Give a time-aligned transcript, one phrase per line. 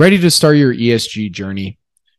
[0.00, 1.76] Ready to start your ESG journey?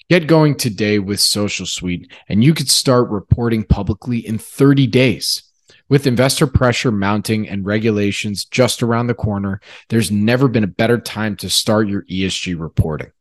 [0.10, 5.44] Get going today with Social Suite, and you could start reporting publicly in 30 days.
[5.88, 10.98] With investor pressure mounting and regulations just around the corner, there's never been a better
[10.98, 13.14] time to start your ESG reporting.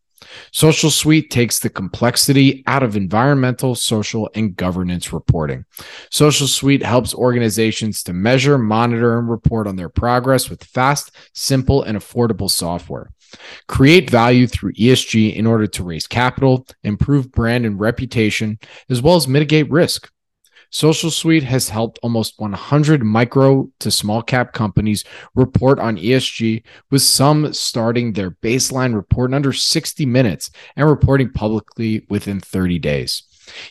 [0.51, 5.67] Social Suite takes the complexity out of environmental, social, and governance reporting.
[6.11, 11.85] Social Suite helps organizations to measure, monitor, and report on their progress with fast, simple,
[11.85, 13.13] and affordable software.
[13.67, 19.17] Create value through ESG in order to raise capital, improve brand and reputation, as well
[19.17, 20.11] as mitigate risk.
[20.71, 25.03] Social Suite has helped almost 100 micro to small cap companies
[25.35, 31.31] report on ESG, with some starting their baseline report in under 60 minutes and reporting
[31.31, 33.23] publicly within 30 days.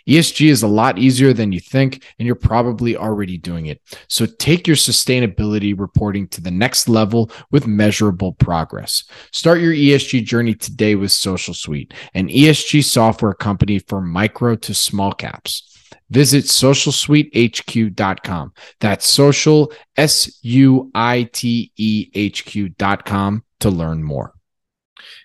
[0.08, 3.81] ESG is a lot easier than you think, and you're probably already doing it.
[4.08, 9.03] So take your sustainability reporting to the next level with measurable progress.
[9.31, 14.73] Start your ESG journey today with Social Suite, an ESG software company for micro to
[14.73, 15.64] small caps.
[16.09, 18.53] Visit socialsuitehq.com.
[18.80, 24.34] That's social, S U I T E H Q.com to learn more.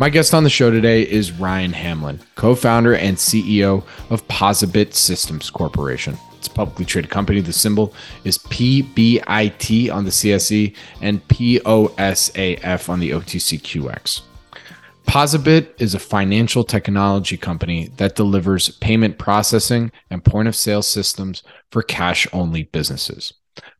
[0.00, 4.94] My guest on the show today is Ryan Hamlin, co founder and CEO of POSaBIT
[4.94, 6.16] Systems Corporation.
[6.38, 7.42] It's a publicly traded company.
[7.42, 7.92] The symbol
[8.24, 14.22] is PBIT on the CSE and POSAF on the OTCQX.
[15.06, 21.42] POSaBIT is a financial technology company that delivers payment processing and point of sale systems
[21.72, 23.34] for cash only businesses.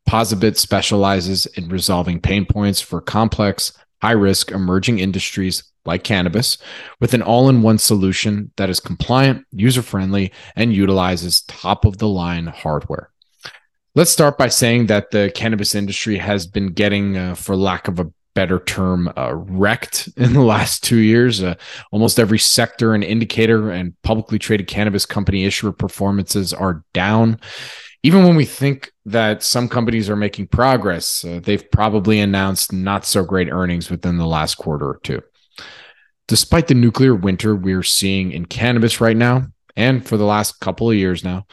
[0.07, 6.59] POSaBIT specializes in resolving pain points for complex, high risk emerging industries like cannabis
[7.01, 11.99] with an all in one solution that is compliant, user friendly, and utilizes top of
[11.99, 13.11] the line hardware.
[13.95, 17.99] Let's start by saying that the cannabis industry has been getting, uh, for lack of
[17.99, 21.43] a better term, uh, wrecked in the last two years.
[21.43, 21.55] Uh,
[21.91, 27.41] almost every sector and indicator and publicly traded cannabis company issuer performances are down
[28.03, 33.05] even when we think that some companies are making progress, uh, they've probably announced not
[33.05, 35.23] so great earnings within the last quarter or two.
[36.29, 40.91] Despite the nuclear winter we're seeing in cannabis right now, and for the last couple
[40.91, 41.47] of years now,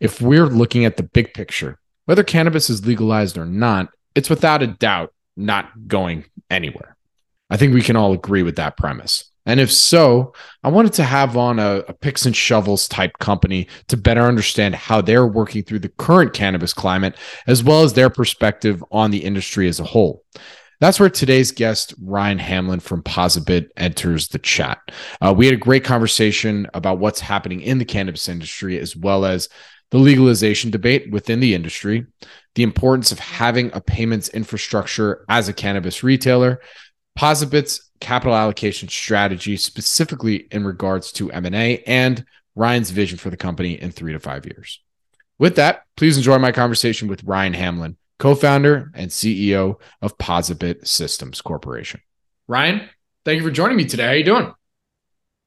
[0.00, 4.62] if we're looking at the big picture, whether cannabis is legalized or not, it's without
[4.62, 6.96] a doubt not going anywhere.
[7.50, 9.27] I think we can all agree with that premise.
[9.46, 13.68] And if so, I wanted to have on a, a, picks and shovels type company
[13.88, 17.16] to better understand how they're working through the current cannabis climate,
[17.46, 20.22] as well as their perspective on the industry as a whole.
[20.80, 24.78] That's where today's guest, Ryan Hamlin from Posabit, enters the chat.
[25.20, 29.24] Uh, we had a great conversation about what's happening in the cannabis industry, as well
[29.24, 29.48] as
[29.90, 32.06] the legalization debate within the industry,
[32.54, 36.60] the importance of having a payments infrastructure as a cannabis retailer,
[37.18, 42.24] Posabit's capital allocation strategy, specifically in regards to M&A and
[42.54, 44.80] Ryan's vision for the company in three to five years.
[45.36, 51.40] With that, please enjoy my conversation with Ryan Hamlin, co-founder and CEO of Posabit Systems
[51.40, 52.00] Corporation.
[52.46, 52.88] Ryan,
[53.24, 54.04] thank you for joining me today.
[54.04, 54.52] How are you doing?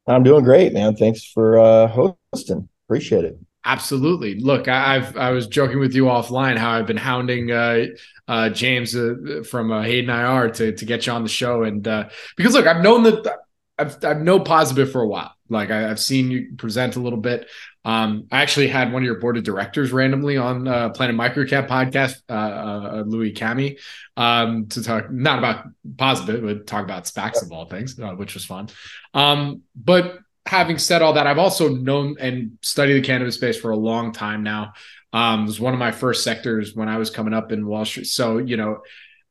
[0.07, 0.97] I'm doing great, man.
[0.97, 2.67] Thanks for uh, hosting.
[2.85, 3.37] Appreciate it.
[3.63, 4.39] Absolutely.
[4.39, 7.85] Look, I, have I was joking with you offline how I've been hounding uh,
[8.31, 11.85] uh, James uh, from uh, Hayden IR to to get you on the show, and
[11.85, 13.39] uh, because look, I've known that
[13.77, 15.35] I've I've known Posabit for a while.
[15.49, 17.49] Like I, have seen you present a little bit.
[17.83, 21.67] Um, I actually had one of your board of directors randomly on uh, Planet Microcap
[21.67, 23.77] podcast, uh, uh, Louis Cami,
[24.15, 28.33] um, to talk not about Posabit, but talk about SPACs of all things, uh, which
[28.33, 28.69] was fun.
[29.13, 33.71] Um, but having said all that, I've also known and studied the cannabis space for
[33.71, 34.71] a long time now.
[35.13, 37.85] Um, it was one of my first sectors when I was coming up in Wall
[37.85, 38.07] Street.
[38.07, 38.81] So, you know,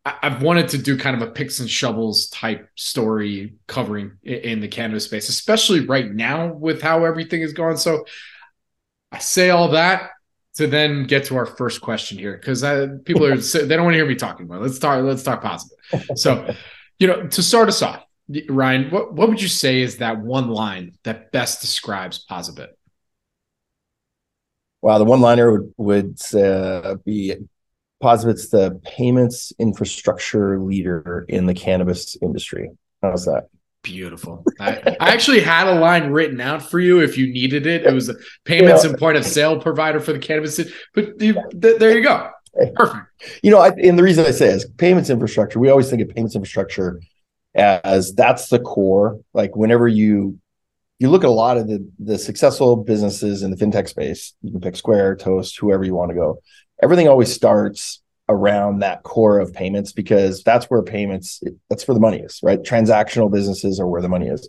[0.04, 4.60] I- have wanted to do kind of a picks and shovels type story covering in
[4.60, 7.76] the cannabis space, especially right now with how everything is going.
[7.76, 8.04] So
[9.12, 10.10] I say all that
[10.54, 12.62] to then get to our first question here because
[13.04, 14.62] people are they don't want to hear me talking about.
[14.62, 15.02] Let's talk.
[15.04, 15.78] Let's talk positive.
[16.16, 16.54] So,
[16.98, 18.04] you know, to start us off,
[18.48, 22.68] Ryan, what, what would you say is that one line that best describes Posabit?
[24.82, 27.34] Wow, the one liner would, would uh, be
[28.02, 32.70] Posabit's the payments infrastructure leader in the cannabis industry.
[33.02, 33.48] How's that?
[33.82, 34.44] Beautiful.
[34.58, 37.86] I, I, actually had a line written out for you if you needed it.
[37.86, 38.90] It was a payments yeah.
[38.90, 40.60] and point of sale provider for the cannabis.
[40.94, 42.30] But you, th- there you go.
[42.74, 43.06] Perfect.
[43.42, 45.58] You know, I, and the reason I say is payments infrastructure.
[45.58, 47.00] We always think of payments infrastructure
[47.54, 49.20] as that's the core.
[49.32, 50.38] Like whenever you
[51.00, 54.52] you look at a lot of the the successful businesses in the fintech space, you
[54.52, 56.40] can pick Square, Toast, whoever you want to go.
[56.82, 58.00] Everything always starts
[58.30, 62.62] around that core of payments because that's where payments that's where the money is right
[62.62, 64.48] transactional businesses are where the money is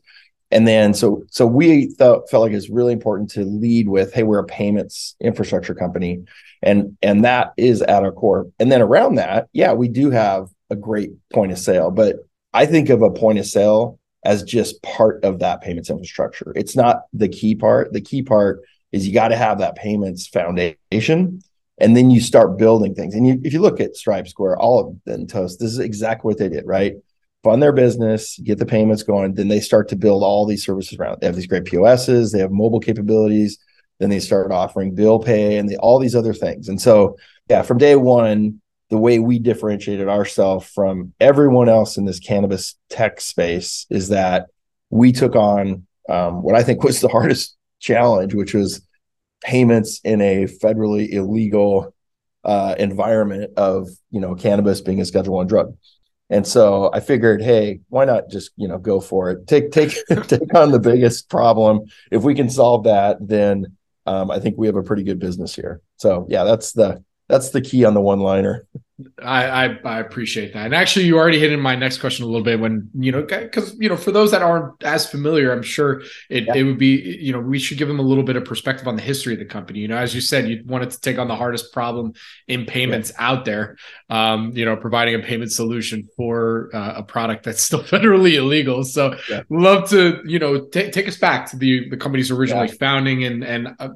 [0.51, 4.21] and then so so we thought felt like it's really important to lead with hey
[4.21, 6.24] we're a payments infrastructure company
[6.62, 10.47] and and that is at our core and then around that yeah we do have
[10.69, 12.18] a great point of sale but
[12.54, 16.75] i think of a point of sale as just part of that payments infrastructure it's
[16.75, 21.41] not the key part the key part is you got to have that payments foundation
[21.81, 23.15] and then you start building things.
[23.15, 26.29] And you, if you look at Stripe, Square, all of them, Toast, this is exactly
[26.29, 26.95] what they did, right?
[27.44, 31.00] Fund their business, get the payments going, then they start to build all these services
[31.00, 31.19] around.
[31.19, 33.57] They have these great POSs, they have mobile capabilities,
[34.00, 36.69] then they start offering bill pay and the, all these other things.
[36.69, 37.18] And so,
[37.50, 42.75] yeah, from day one, the way we differentiated ourselves from everyone else in this cannabis
[42.89, 44.47] tech space is that
[44.89, 48.85] we took on um, what I think was the hardest challenge, which was
[49.41, 51.95] payments in a federally illegal
[52.43, 55.75] uh, environment of you know cannabis being a Schedule One drug.
[56.29, 59.47] And so I figured, hey, why not just you know go for it?
[59.47, 59.95] Take take
[60.27, 61.85] take on the biggest problem.
[62.11, 65.55] If we can solve that, then um, I think we have a pretty good business
[65.55, 65.79] here.
[65.95, 67.01] So yeah, that's the
[67.31, 68.68] that's the key on the one liner.
[69.24, 70.66] I, I, I appreciate that.
[70.66, 73.24] And actually, you already hit in my next question a little bit when you know
[73.24, 76.56] because you know for those that aren't as familiar, I'm sure it, yeah.
[76.56, 78.95] it would be you know we should give them a little bit of perspective on
[78.95, 79.80] the history of the company.
[79.80, 82.13] You know, as you said, you wanted to take on the hardest problem
[82.48, 83.30] in payments yeah.
[83.30, 83.78] out there.
[84.10, 88.83] Um, you know, providing a payment solution for uh, a product that's still federally illegal.
[88.83, 89.44] So, yeah.
[89.50, 93.44] love to you know t- take us back to the the company's originally founding and
[93.44, 93.89] and uh,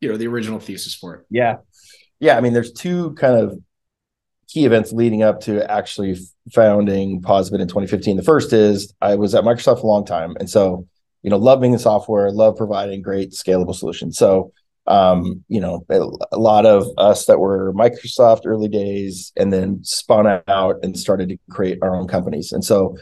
[0.00, 1.26] you know the original thesis for it.
[1.30, 1.56] Yeah,
[2.20, 2.36] yeah.
[2.36, 3.58] I mean, there's two kind of
[4.48, 6.16] key events leading up to actually
[6.52, 8.16] founding POSaBIT in 2015.
[8.16, 10.86] The first is I was at Microsoft a long time, and so
[11.22, 14.16] you know, love being in software, love providing great scalable solutions.
[14.16, 14.52] So
[14.86, 20.26] um, you know, a, lot of us that were Microsoft early days, and then spun
[20.46, 22.52] out and started to create our own companies.
[22.52, 22.96] And so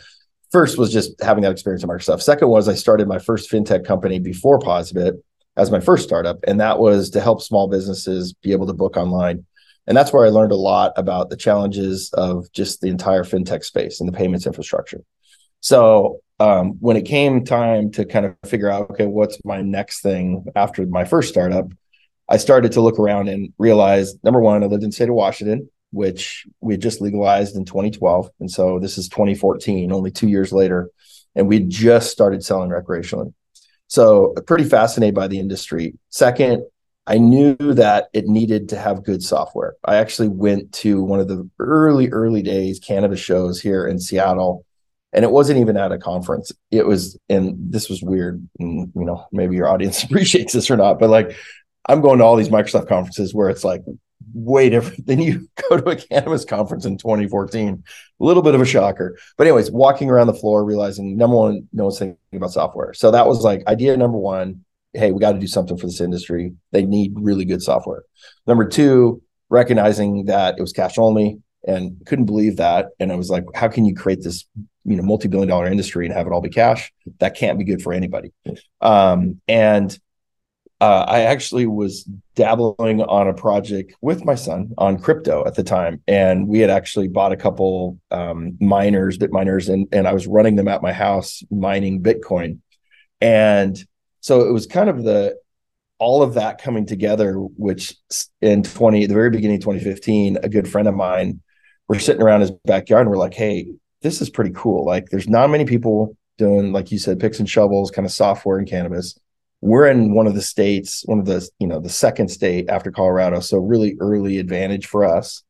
[0.51, 2.23] first was just having that experience at Microsoft.
[2.23, 5.21] Second was I started my first fintech company before POSaBIT
[5.57, 8.97] as my first startup, and that was to help small businesses be able to book
[8.97, 9.45] online
[9.87, 13.65] and that's where I learned a lot about the challenges of just the entire fintech
[13.65, 15.03] space and the payments infrastructure.
[15.61, 20.01] So um, when it came time to kind of figure out, okay, what's my next
[20.01, 21.67] thing after my first startup,
[22.29, 25.15] I started to look around and realize number one, I lived in the state of
[25.15, 28.31] Washington, which we had just legalized in 2012.
[28.41, 30.91] And so this is 2014, only two years later.
[31.35, 33.35] And we just started selling recreationally.
[33.95, 35.95] So pretty fascinated by the industry.
[36.09, 36.65] Second,
[37.07, 39.77] I knew that it needed to have good software.
[39.85, 44.67] I actually went to one of the early, early days cannabis shows here in Seattle,
[45.13, 46.51] and it wasn't even at a conference.
[46.73, 48.45] It was, and this was weird.
[48.59, 51.37] And, you know, maybe your audience appreciates this or not, but like,
[51.89, 53.85] I'm going to all these Microsoft conferences where it's like
[54.33, 57.85] way different than you go to a cannabis conference in 2014.
[58.21, 59.19] A little bit of a shocker.
[59.37, 62.95] But, anyways, walking around the floor, realizing number one, no one's thinking about software.
[62.95, 64.65] So that was like idea number one
[64.95, 66.55] hey, we got to do something for this industry.
[66.71, 68.05] They need really good software.
[68.47, 72.89] Number two, recognizing that it was cash only and couldn't believe that.
[73.01, 74.47] And I was like, how can you create this,
[74.85, 76.93] you know, multi-billion dollar industry and have it all be cash?
[77.19, 78.33] That can't be good for anybody.
[78.81, 79.99] Um, and
[80.81, 82.05] uh, I actually was
[82.35, 86.71] dabbling on a project with my son on crypto at the time, and we had
[86.71, 90.83] actually bought a couple um, miners, bit miners, and and I was running them at
[90.83, 92.59] my house mining Bitcoin,
[93.21, 93.83] and
[94.21, 95.37] so it was kind of the
[95.99, 97.95] all of that coming together which
[98.43, 101.41] in 20 the very beginning of 2015 a good friend of mine
[101.87, 103.69] we're sitting around his backyard and we're like hey
[104.05, 104.85] this is pretty cool.
[104.85, 108.59] Like there's not many people doing like you said picks and shovels kind of software
[108.59, 109.19] in cannabis
[109.65, 112.91] we're in one of the states one of the you know the second state after
[112.91, 115.43] colorado so really early advantage for us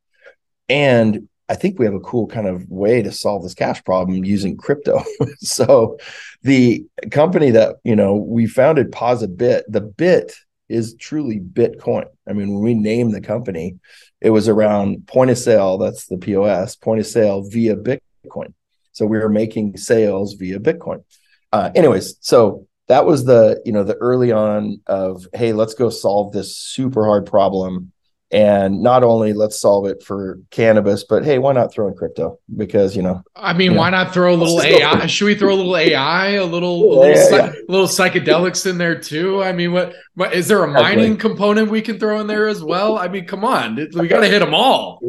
[0.69, 4.25] and I think we have a cool kind of way to solve this cash problem
[4.25, 5.03] using crypto.
[5.39, 5.99] so
[6.41, 10.33] the company that, you know, we founded POSaBIT, the bit
[10.69, 12.05] is truly Bitcoin.
[12.27, 13.77] I mean, when we named the company,
[14.21, 18.53] it was around point of sale, that's the POS, point of sale via Bitcoin.
[18.93, 21.03] So we were making sales via Bitcoin.
[21.51, 25.89] Uh, anyways, so that was the, you know, the early on of, hey, let's go
[25.89, 27.91] solve this super hard problem
[28.31, 32.39] and not only let's solve it for cannabis, but hey, why not throw in crypto?
[32.55, 35.05] Because you know, I mean, why know, not throw a little AI?
[35.05, 37.51] Should we throw a little AI, a little, a little, Yeah, yeah.
[37.69, 39.43] little psychedelics in there too?
[39.43, 42.63] I mean, what, what is there a mining component we can throw in there as
[42.63, 42.97] well?
[42.97, 45.01] I mean, come on, we got to hit them all.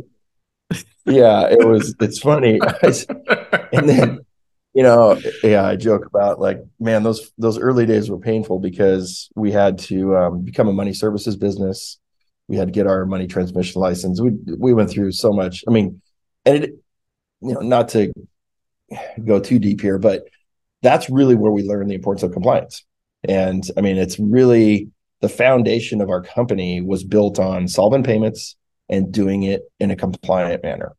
[1.06, 1.94] yeah, it was.
[2.00, 2.60] It's funny,
[3.72, 4.25] and then
[4.76, 9.30] you know, yeah, I joke about like, man, those those early days were painful because
[9.34, 11.98] we had to um, become a money services business.
[12.46, 14.20] We had to get our money transmission license.
[14.20, 15.64] We we went through so much.
[15.66, 16.02] I mean,
[16.44, 16.70] and it,
[17.40, 18.12] you know, not to
[19.24, 20.24] go too deep here, but
[20.82, 22.84] that's really where we learned the importance of compliance.
[23.26, 24.90] And I mean, it's really
[25.22, 28.56] the foundation of our company was built on solvent payments
[28.90, 30.94] and doing it in a compliant manner.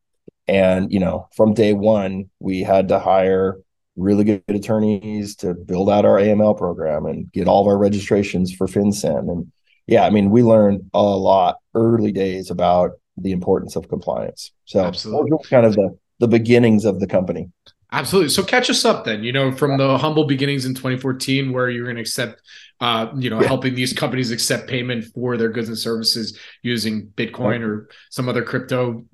[0.48, 3.58] And, you know, from day one, we had to hire
[3.98, 8.52] really good attorneys to build out our AML program and get all of our registrations
[8.54, 9.30] for FinCEN.
[9.30, 9.52] And
[9.86, 14.52] yeah, I mean, we learned a lot early days about the importance of compliance.
[14.64, 15.36] So Absolutely.
[15.50, 17.48] kind of the the beginnings of the company.
[17.92, 18.28] Absolutely.
[18.30, 21.84] So catch us up then, you know, from the humble beginnings in 2014, where you're
[21.84, 22.42] going to accept,
[22.80, 23.46] uh, you know, Yeah.
[23.46, 28.42] helping these companies accept payment for their goods and services using Bitcoin or some other
[28.42, 29.04] crypto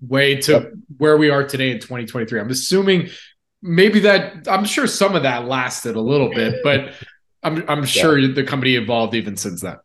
[0.00, 0.72] way to Yep.
[0.98, 2.40] where we are today in 2023.
[2.40, 3.08] I'm assuming
[3.64, 6.92] maybe that, I'm sure some of that lasted a little bit, but
[7.42, 9.78] I'm, I'm sure the company evolved even since then.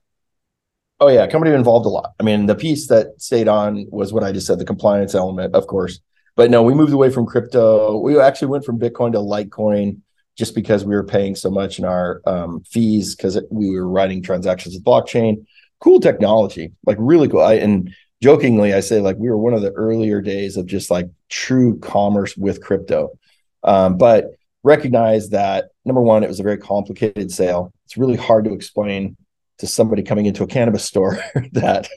[1.00, 2.12] Oh yeah, company involved a lot.
[2.20, 5.56] I mean, the piece that stayed on was what I just said, the compliance element,
[5.56, 6.02] of course.
[6.36, 7.98] But no, we moved away from crypto.
[7.98, 10.02] We actually went from Bitcoin to Litecoin
[10.38, 14.22] just because we were paying so much in our um, fees because we were writing
[14.22, 15.46] transactions with blockchain.
[15.80, 17.42] Cool technology, like really cool.
[17.42, 20.92] I, and jokingly, I say like we were one of the earlier days of just
[20.92, 23.18] like true commerce with crypto.
[23.64, 24.26] Um, but
[24.64, 27.72] recognize that number one, it was a very complicated sale.
[27.86, 29.18] It's really hard to explain
[29.60, 31.20] to somebody coming into a cannabis store
[31.52, 31.88] that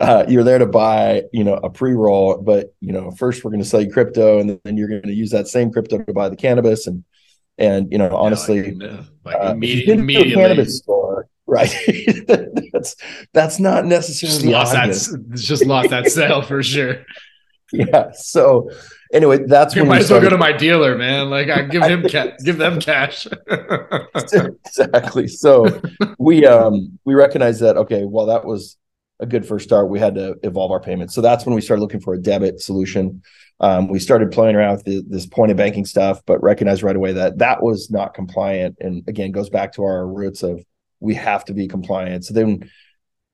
[0.00, 3.62] uh, you're there to buy, you know, a pre-roll, but you know, first we're going
[3.62, 6.28] to sell you crypto, and then you're going to use that same crypto to buy
[6.28, 7.04] the cannabis, and
[7.58, 10.78] and you know, honestly, Yeah, like, uh, imme- if you've been to a immediately cannabis
[10.78, 11.74] store, right?
[12.72, 12.96] that's
[13.32, 14.88] that's not necessarily just lost that,
[15.32, 17.04] it's just lost that sale for sure.
[17.72, 18.12] Yeah.
[18.12, 18.70] So
[19.12, 21.30] anyway, that's You when might we as well go to my dealer, man.
[21.30, 23.26] Like I give him ca- give them cash.
[24.66, 25.26] exactly.
[25.26, 25.80] So
[26.18, 28.76] we um we recognized that okay, well that was
[29.18, 29.88] a good first start.
[29.88, 31.14] We had to evolve our payments.
[31.14, 33.22] So that's when we started looking for a debit solution.
[33.58, 36.94] Um, we started playing around with the, this point of banking stuff, but recognized right
[36.94, 38.76] away that that was not compliant.
[38.80, 40.62] And again, goes back to our roots of
[41.00, 42.26] we have to be compliant.
[42.26, 42.70] So then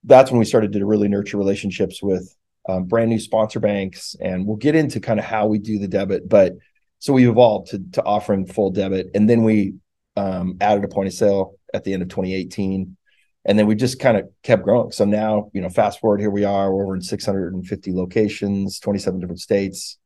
[0.05, 2.33] that's when we started to really nurture relationships with
[2.69, 5.89] um, brand new sponsor banks, and we'll get into kind of how we do the
[5.89, 6.29] debit.
[6.29, 6.55] But
[6.99, 9.75] so we evolved to to offering full debit, and then we
[10.17, 12.97] um, added a point of sale at the end of 2018
[13.45, 14.93] and then we just kind of kept growing.
[14.93, 19.21] So now you know fast forward here we are we're over in 650 locations 27
[19.21, 19.99] different states.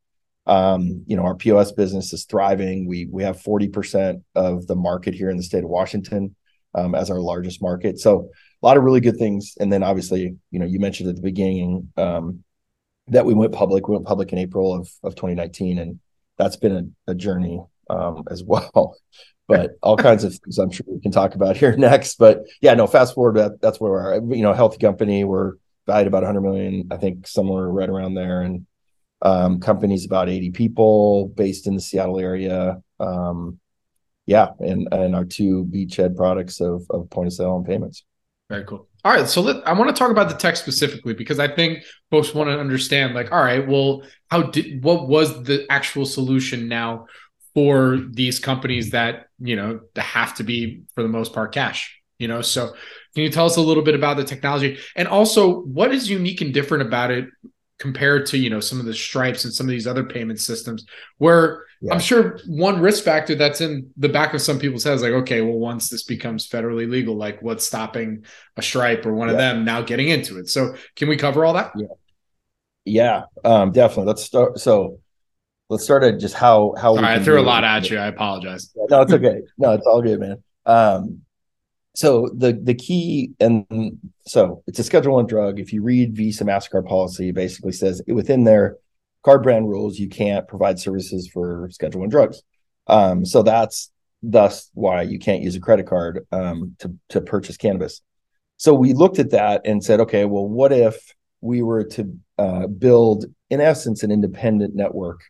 [0.46, 2.86] Um, you know our pos business is thriving.
[2.86, 6.34] We we have 40% of the market here in the state of washington
[6.74, 7.98] um, as our largest market.
[7.98, 8.30] So
[8.62, 11.22] a lot of really good things and then obviously you know you mentioned at the
[11.22, 12.42] beginning um,
[13.08, 16.00] that we went public we went public in april of, of 2019 and
[16.38, 18.96] that's been a, a journey um, as well
[19.48, 22.18] but all kinds of things I'm sure we can talk about here next.
[22.18, 24.36] But yeah, no, fast forward, that, that's where we are.
[24.36, 25.52] You know, healthy company, we're
[25.86, 28.42] valued about 100 million, I think somewhere right around there.
[28.42, 28.66] And
[29.22, 32.82] um, company's about 80 people based in the Seattle area.
[33.00, 33.60] Um,
[34.26, 38.04] yeah, and and our two beachhead products of, of point of sale and payments.
[38.50, 38.88] Very cool.
[39.06, 41.84] All right, so let, I want to talk about the tech specifically because I think
[42.10, 43.14] folks want to understand.
[43.14, 47.06] Like, all right, well, how did what was the actual solution now
[47.54, 51.96] for these companies that you know have to be for the most part cash?
[52.18, 52.74] You know, so
[53.14, 56.40] can you tell us a little bit about the technology and also what is unique
[56.40, 57.26] and different about it
[57.78, 60.86] compared to you know some of the stripes and some of these other payment systems
[61.18, 61.92] where Yeah.
[61.92, 65.42] I'm sure one risk factor that's in the back of some people's heads, like, okay,
[65.42, 68.24] well, once this becomes federally legal, like what's stopping
[68.56, 70.48] a Stripe or one of them now getting into it?
[70.48, 71.72] So, can we cover all that?
[71.76, 71.86] Yeah,
[72.84, 74.06] yeah um, definitely.
[74.06, 74.58] Let's start.
[74.58, 75.00] So
[75.68, 77.98] let's start at just how how I threw a lot at you.
[77.98, 78.72] I apologize.
[78.74, 79.42] no, it's okay.
[79.58, 80.42] No, it's all good, man.
[80.64, 81.22] Um,
[81.96, 85.58] so the the key and so it's a Schedule One drug.
[85.58, 88.76] If you read Visa Mastercard policy, basically says within their
[89.24, 92.42] card brand rules, you can't provide services for Schedule One drugs.
[92.86, 93.90] Um, so that's
[94.22, 98.02] thus why you can't use a credit card um, to to purchase cannabis.
[98.58, 102.66] So we looked at that and said, okay, well, what if we were to uh,
[102.66, 105.20] build, in essence, an independent network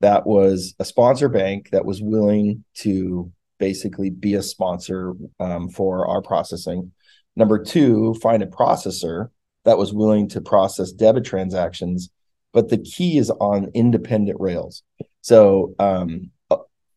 [0.00, 6.04] that was a sponsor bank that was willing to basically be a sponsor um, for
[6.08, 6.90] our processing.
[7.36, 9.28] Number two, find a processor
[9.64, 12.10] that was willing to process debit transactions.
[12.52, 14.82] But the key is on independent rails.
[15.20, 16.56] So um, uh,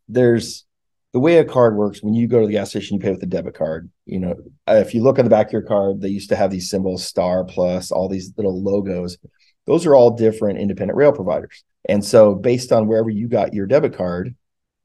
[0.10, 0.66] there's
[1.14, 3.22] the way a card works when you go to the gas station, you pay with
[3.22, 3.92] a debit card.
[4.08, 4.36] You know,
[4.68, 7.06] if you look on the back of your card, they used to have these symbols,
[7.06, 9.20] star plus, all these little logos.
[9.68, 11.64] Those are all different independent rail providers.
[11.88, 14.36] And so, based on wherever you got your debit card,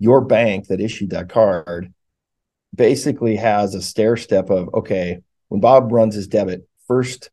[0.01, 1.93] your bank that issued that card
[2.75, 7.31] basically has a stair step of okay, when Bob runs his debit, first,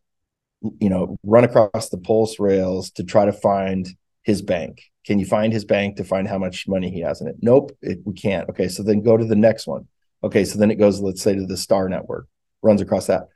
[0.62, 3.88] you know, run across the pulse rails to try to find
[4.24, 4.84] his bank.
[5.06, 7.38] Can you find his bank to find how much money he has in it?
[7.42, 8.50] Nope, it, we can't.
[8.50, 9.88] Okay, so then go to the next one.
[10.24, 12.28] Okay, so then it goes, let's say, to the Star Network,
[12.62, 13.30] runs across that.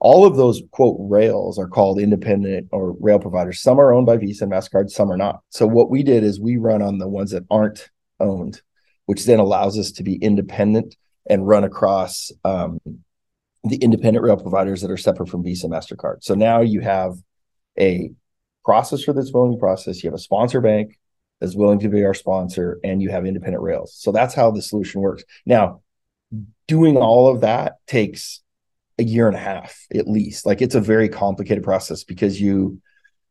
[0.00, 3.60] All of those quote rails are called independent or rail providers.
[3.60, 5.40] Some are owned by Visa and MasterCard, some are not.
[5.50, 7.88] So what we did is we run on the ones that aren't
[8.20, 8.60] owned,
[9.06, 10.96] which then allows us to be independent
[11.28, 12.80] and run across um,
[13.64, 16.22] the independent rail providers that are separate from Visa MasterCard.
[16.22, 17.14] So now you have
[17.78, 18.12] a
[18.66, 20.98] processor that's willing to process, you have a sponsor bank
[21.40, 23.94] that's willing to be our sponsor, and you have independent rails.
[23.98, 25.24] So that's how the solution works.
[25.46, 25.80] Now,
[26.68, 28.42] doing all of that takes
[28.98, 30.46] a year and a half at least.
[30.46, 32.80] Like it's a very complicated process because you,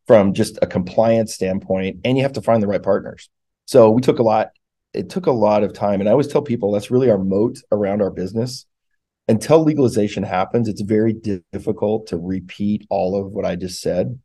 [0.07, 3.29] from just a compliance standpoint, and you have to find the right partners.
[3.65, 4.49] So we took a lot,
[4.93, 5.99] it took a lot of time.
[5.99, 8.65] And I always tell people that's really our moat around our business
[9.29, 11.13] until legalization happens, it's very
[11.53, 14.19] difficult to repeat all of what I just said.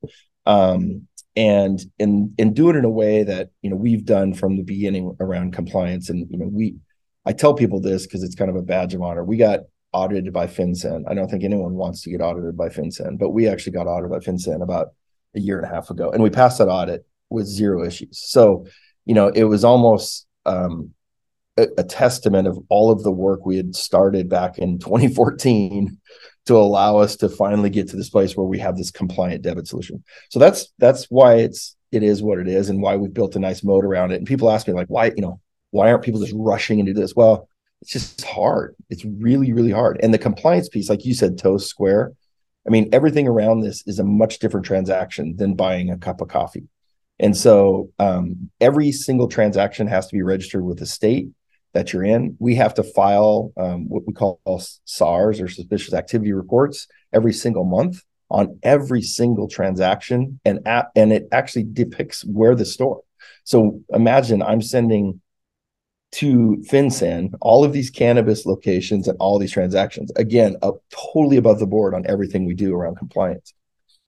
[0.46, 1.06] Um,
[1.36, 4.62] and and and do it in a way that you know we've done from the
[4.62, 6.08] beginning around compliance.
[6.08, 6.76] And you know, we
[7.26, 9.24] I tell people this because it's kind of a badge of honor.
[9.24, 9.60] We got
[9.92, 11.04] audited by FinCEN.
[11.08, 14.10] I don't think anyone wants to get audited by FinCEN, but we actually got audited
[14.10, 14.88] by FinCEN about
[15.34, 18.22] a year and a half ago, and we passed that audit with zero issues.
[18.30, 18.66] So,
[19.04, 20.94] you know, it was almost um,
[21.56, 26.00] a, a testament of all of the work we had started back in 2014
[26.46, 29.66] to allow us to finally get to this place where we have this compliant debit
[29.66, 30.04] solution.
[30.30, 33.40] So that's that's why it's it is what it is and why we've built a
[33.40, 34.16] nice moat around it.
[34.16, 37.14] And people ask me like, why you know why aren't people just rushing into this?
[37.16, 37.48] Well,
[37.80, 38.74] it's just hard.
[38.90, 40.00] It's really really hard.
[40.02, 42.12] And the compliance piece, like you said, Toast Square.
[42.66, 46.28] I mean, everything around this is a much different transaction than buying a cup of
[46.28, 46.66] coffee.
[47.18, 51.28] And so um, every single transaction has to be registered with the state
[51.72, 52.36] that you're in.
[52.38, 54.40] We have to file um, what we call
[54.84, 61.12] SARs or suspicious activity reports every single month on every single transaction, and at, and
[61.12, 63.02] it actually depicts where the store.
[63.44, 65.20] So imagine I'm sending
[66.12, 70.10] to FinCEN all of these cannabis locations and all these transactions.
[70.16, 73.52] Again, up totally above the board on everything we do around compliance.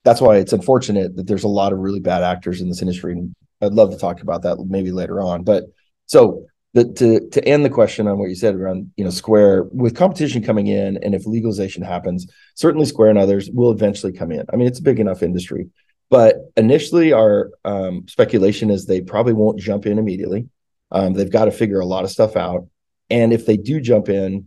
[0.06, 3.14] That's why it's unfortunate that there's a lot of really bad actors in this industry.
[3.14, 5.42] And I'd love to talk about that maybe later on.
[5.42, 5.64] But
[6.06, 9.64] so the, to to end the question on what you said around you know Square
[9.72, 14.30] with competition coming in, and if legalization happens, certainly Square and others will eventually come
[14.30, 14.46] in.
[14.52, 15.70] I mean, it's a big enough industry,
[16.08, 20.48] but initially our um, speculation is they probably won't jump in immediately.
[20.92, 22.68] Um, they've got to figure a lot of stuff out,
[23.10, 24.46] and if they do jump in,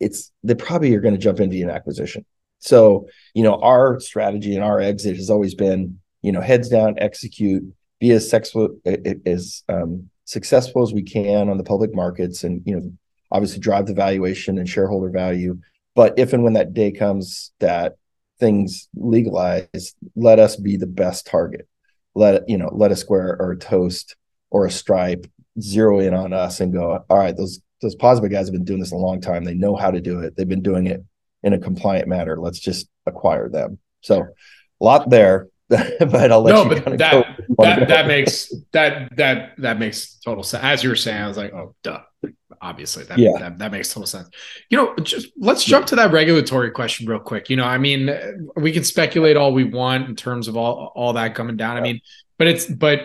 [0.00, 2.24] it's they probably are going to jump in via an acquisition.
[2.58, 6.96] So you know our strategy and our exit has always been you know heads down,
[6.98, 7.64] execute,
[8.00, 8.78] be as sexual
[9.24, 12.92] as um, successful as we can on the public markets and you know
[13.30, 15.58] obviously drive the valuation and shareholder value.
[15.94, 17.96] But if and when that day comes that
[18.38, 21.68] things legalize let us be the best target.
[22.14, 24.16] Let you know let a square or a toast
[24.50, 25.26] or a stripe
[25.60, 28.80] zero in on us and go all right those those POSaBIT guys have been doing
[28.80, 29.44] this a long time.
[29.44, 30.34] They know how to do it.
[30.34, 31.04] They've been doing it
[31.42, 34.22] in a compliant manner let's just acquire them so
[34.80, 39.54] a lot there but I'll let no, you but that that, that makes that that
[39.58, 40.62] that makes total sense.
[40.62, 42.02] As you were saying, I was like, oh, duh.
[42.62, 43.32] Obviously, that, yeah.
[43.38, 44.30] that that makes total sense.
[44.70, 47.50] You know, just let's jump to that regulatory question real quick.
[47.50, 51.14] You know, I mean, we can speculate all we want in terms of all all
[51.14, 51.74] that coming down.
[51.74, 51.80] Yeah.
[51.80, 52.00] I mean,
[52.38, 53.00] but it's but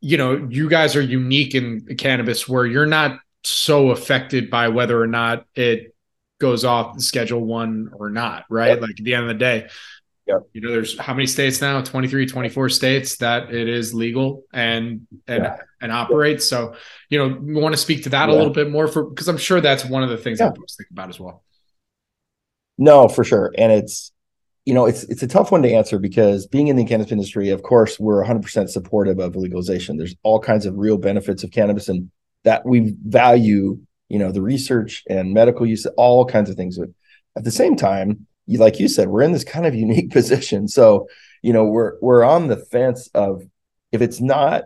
[0.00, 5.00] you know, you guys are unique in cannabis where you're not so affected by whether
[5.00, 5.94] or not it
[6.40, 8.80] goes off schedule one or not, right?
[8.80, 9.68] Like at the end of the day,
[10.26, 10.42] Yep.
[10.52, 11.82] You know, there's how many states now?
[11.82, 15.56] 23, 24 states that it is legal and and yeah.
[15.80, 16.48] and operates.
[16.48, 16.76] So,
[17.08, 18.34] you know, we want to speak to that yeah.
[18.34, 20.50] a little bit more for because I'm sure that's one of the things yeah.
[20.50, 21.42] that folks think about as well.
[22.78, 23.52] No, for sure.
[23.58, 24.12] And it's
[24.64, 27.50] you know, it's it's a tough one to answer because being in the cannabis industry,
[27.50, 29.96] of course, we're 100% supportive of legalization.
[29.96, 32.10] There's all kinds of real benefits of cannabis and
[32.44, 36.76] that we value, you know, the research and medical use, all kinds of things.
[36.78, 36.88] but
[37.36, 40.68] At the same time, you, like you said, we're in this kind of unique position.
[40.68, 41.08] So,
[41.42, 43.42] you know, we're we're on the fence of
[43.92, 44.64] if it's not,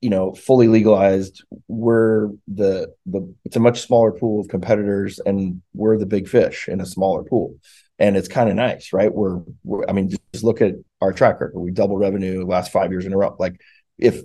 [0.00, 5.60] you know, fully legalized, we're the the it's a much smaller pool of competitors and
[5.74, 7.56] we're the big fish in a smaller pool.
[7.98, 9.12] and it's kind of nice, right?
[9.12, 11.58] We're, we're, I mean, just look at our track record.
[11.58, 13.34] We double revenue last five years in a row.
[13.40, 13.60] Like,
[13.98, 14.22] if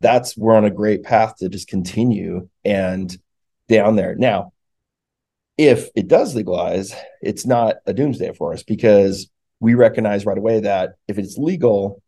[0.00, 3.16] that's we're on a great path to just continue and
[3.68, 4.14] down there.
[4.14, 4.52] Now,
[5.58, 10.60] if it does legalize, it's not a doomsday for us because we recognize right away
[10.60, 12.02] that if it's legal,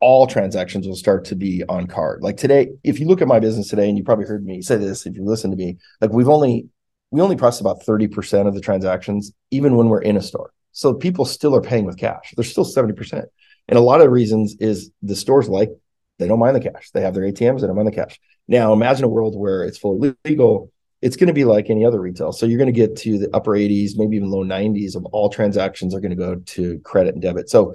[0.00, 2.22] all transactions will start to be on card.
[2.22, 4.76] Like today, if you look at my business today, and you probably heard me say
[4.76, 6.68] this if you listen to me, like we've only
[7.10, 10.52] we only process about 30% of the transactions, even when we're in a store.
[10.72, 12.34] So people still are paying with cash.
[12.36, 13.24] They're still 70%.
[13.68, 15.70] And a lot of reasons is the stores like
[16.18, 16.90] they don't mind the cash.
[16.90, 18.20] They have their ATMs, they don't mind the cash.
[18.48, 20.72] Now imagine a world where it's fully legal.
[21.02, 22.32] It's going to be like any other retail.
[22.32, 25.28] So you're going to get to the upper 80s, maybe even low 90s of all
[25.28, 27.50] transactions are going to go to credit and debit.
[27.50, 27.74] So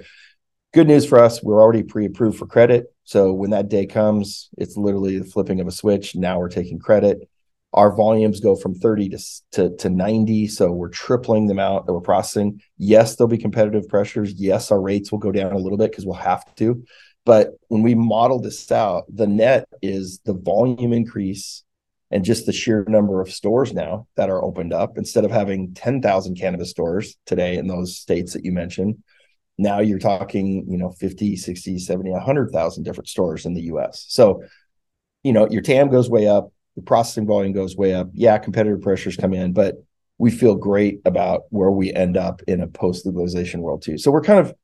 [0.72, 2.86] good news for us, we're already pre-approved for credit.
[3.04, 6.16] So when that day comes, it's literally the flipping of a switch.
[6.16, 7.28] Now we're taking credit.
[7.74, 9.18] Our volumes go from 30 to,
[9.52, 10.48] to, to 90.
[10.48, 12.60] So we're tripling the amount that we're processing.
[12.76, 14.32] Yes, there'll be competitive pressures.
[14.34, 16.84] Yes, our rates will go down a little bit because we'll have to.
[17.24, 21.62] But when we model this out, the net is the volume increase
[22.10, 24.98] and just the sheer number of stores now that are opened up.
[24.98, 29.02] Instead of having 10,000 cannabis stores today in those states that you mentioned,
[29.56, 34.04] now you're talking, you know, 50, 60, 70, 100,000 different stores in the US.
[34.08, 34.42] So,
[35.22, 38.08] you know, your TAM goes way up, the processing volume goes way up.
[38.12, 39.76] Yeah, competitive pressures come in, but
[40.18, 43.98] we feel great about where we end up in a post legalization world too.
[43.98, 44.54] So we're kind of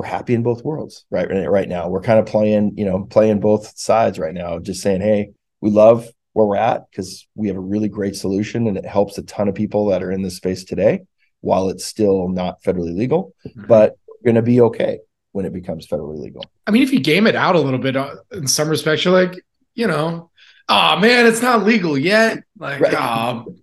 [0.00, 1.86] we're happy in both worlds right right now.
[1.86, 5.68] We're kind of playing, you know, playing both sides right now, just saying, hey, we
[5.68, 9.22] love where we're at because we have a really great solution and it helps a
[9.24, 11.00] ton of people that are in this space today
[11.42, 13.34] while it's still not federally legal.
[13.46, 13.66] Mm-hmm.
[13.66, 15.00] But going to be okay
[15.32, 16.50] when it becomes federally legal.
[16.66, 19.12] I mean, if you game it out a little bit uh, in some respects, you're
[19.12, 20.29] like, you know,
[20.70, 22.42] oh man, it's not legal yet.
[22.58, 22.94] Like, right.
[22.94, 23.54] oh,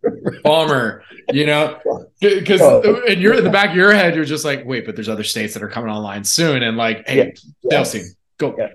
[0.44, 1.80] bummer, you know,
[2.22, 3.02] because oh.
[3.08, 5.24] and you're in the back of your head, you're just like, wait, but there's other
[5.24, 7.84] states that are coming online soon, and like, hey, yeah.
[7.86, 8.16] Yes.
[8.38, 8.70] go, yeah,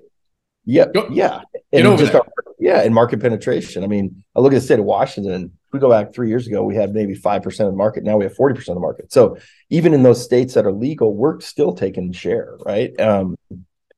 [0.64, 1.08] yeah, go.
[1.10, 1.42] yeah.
[1.72, 2.26] And just our,
[2.58, 3.84] yeah, and market penetration.
[3.84, 6.62] I mean, I look at the state of Washington we go back three years ago,
[6.62, 8.04] we had maybe 5% of the market.
[8.04, 9.12] Now we have 40% of the market.
[9.12, 9.38] So
[9.70, 12.98] even in those states that are legal, we're still taking share, right?
[13.00, 13.36] Um,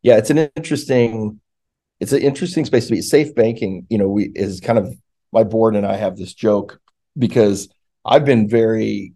[0.03, 1.41] yeah, it's an interesting,
[2.01, 3.03] it's an interesting space to be.
[3.03, 4.95] Safe banking, you know, we is kind of
[5.33, 6.81] my board and I have this joke
[7.19, 7.69] because
[8.05, 9.15] I've been very,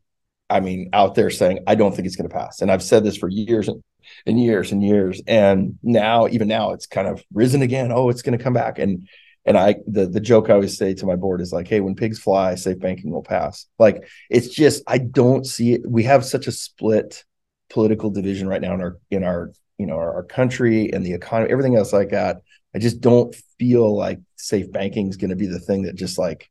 [0.50, 3.04] I mean, out there saying I don't think it's going to pass, and I've said
[3.04, 3.82] this for years and,
[4.26, 7.92] and years and years, and now even now it's kind of risen again.
[7.92, 9.08] Oh, it's going to come back, and
[9.44, 11.94] and I the the joke I always say to my board is like, hey, when
[11.94, 13.66] pigs fly, safe banking will pass.
[13.78, 15.82] Like it's just I don't see it.
[15.86, 17.24] We have such a split
[17.70, 21.14] political division right now in our in our you know our, our country and the
[21.14, 22.42] economy, everything else like that.
[22.74, 26.18] I just don't feel like safe banking is going to be the thing that just
[26.18, 26.50] like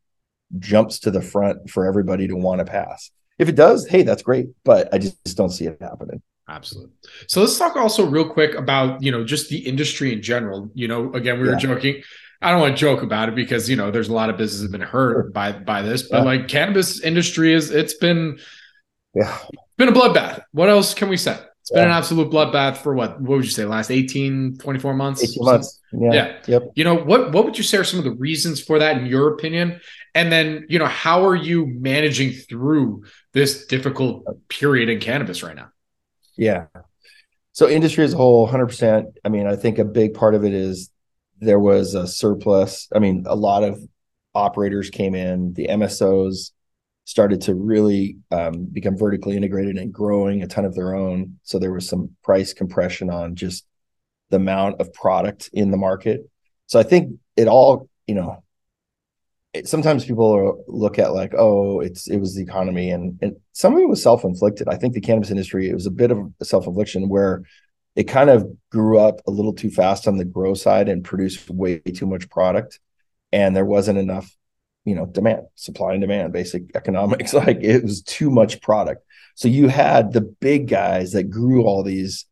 [0.58, 3.12] jumps to the front for everybody to want to pass.
[3.38, 6.22] If it does, hey, that's great, but I just, just don't see it happening.
[6.50, 6.94] Absolutely.
[7.28, 10.72] So let's talk also real quick about, you know, just the industry in general.
[10.74, 11.54] You know, again, we yeah.
[11.54, 12.02] were joking
[12.42, 14.64] I don't want to joke about it because you know there's a lot of businesses
[14.64, 16.24] have been hurt by by this, but yeah.
[16.24, 18.40] like cannabis industry is it's been
[19.16, 19.38] yeah
[19.78, 20.42] been a bloodbath.
[20.52, 21.38] What else can we say?
[21.68, 21.82] It's yeah.
[21.82, 25.46] been an absolute bloodbath for what what would you say last 18 24 months 18
[25.46, 26.14] months yeah.
[26.14, 28.80] yeah yep you know what what would you say are some of the reasons for
[28.80, 29.82] that in your opinion
[30.16, 33.04] and then you know how are you managing through
[33.34, 35.68] this difficult period in cannabis right now
[36.38, 36.68] yeah
[37.52, 40.54] so industry as a whole 100% i mean i think a big part of it
[40.54, 40.90] is
[41.40, 42.88] there was a surplus.
[42.94, 43.80] I mean, a lot of
[44.34, 45.54] operators came in.
[45.54, 46.52] The MSOs
[47.08, 51.40] started to really um, become vertically integrated and growing a ton of their own.
[51.44, 53.66] So there was some price compression on just
[54.30, 56.30] the amount of product in the market.
[56.66, 58.44] So I think it all, you know,
[59.54, 63.74] it, sometimes people look at like, oh, it's it was the economy, and and some
[63.74, 64.68] of it was self inflicted.
[64.68, 67.44] I think the cannabis industry it was a bit of a self infliction where
[67.96, 71.50] it kind of grew up a little too fast on the grow side and produced
[71.50, 72.82] way too much product
[73.32, 74.37] and there wasn't enough
[74.88, 79.04] you know demand supply and demand basic economics like it was too much product.
[79.36, 82.26] So you had the big guys that grew all these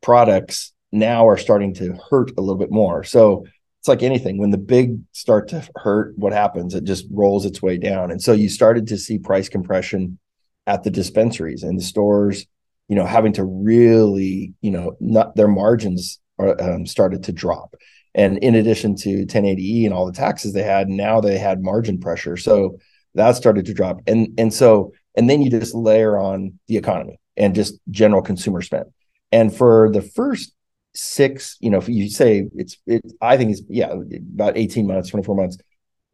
[0.00, 3.04] products now are starting to hurt a little bit more.
[3.04, 3.46] So
[3.80, 6.74] it's like anything when the big start to hurt what happens?
[6.74, 8.10] It just rolls its way down.
[8.10, 10.18] And so you started to see price compression
[10.66, 12.46] at the dispensaries and the stores
[12.90, 17.76] you know, having to really, you know, not their margins are, um, started to drop.
[18.14, 21.98] And in addition to 280E and all the taxes they had, now they had margin
[21.98, 22.36] pressure.
[22.36, 22.78] So
[23.14, 24.00] that started to drop.
[24.06, 28.62] And and so and then you just layer on the economy and just general consumer
[28.62, 28.86] spend.
[29.32, 30.52] And for the first
[30.94, 33.92] six, you know, if you say it's it, I think it's yeah,
[34.34, 35.58] about 18 months, 24 months.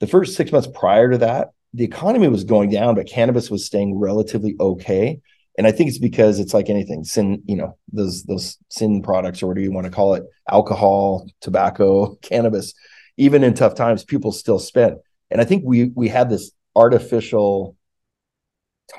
[0.00, 3.64] The first six months prior to that, the economy was going down, but cannabis was
[3.64, 5.20] staying relatively okay
[5.58, 9.42] And I think it's because it's like anything, sin, you know, those those sin products
[9.42, 12.74] or what do you want to call it, alcohol, tobacco, cannabis,
[13.16, 14.96] even in tough times, people still spend.
[15.30, 17.76] And I think we we had this artificial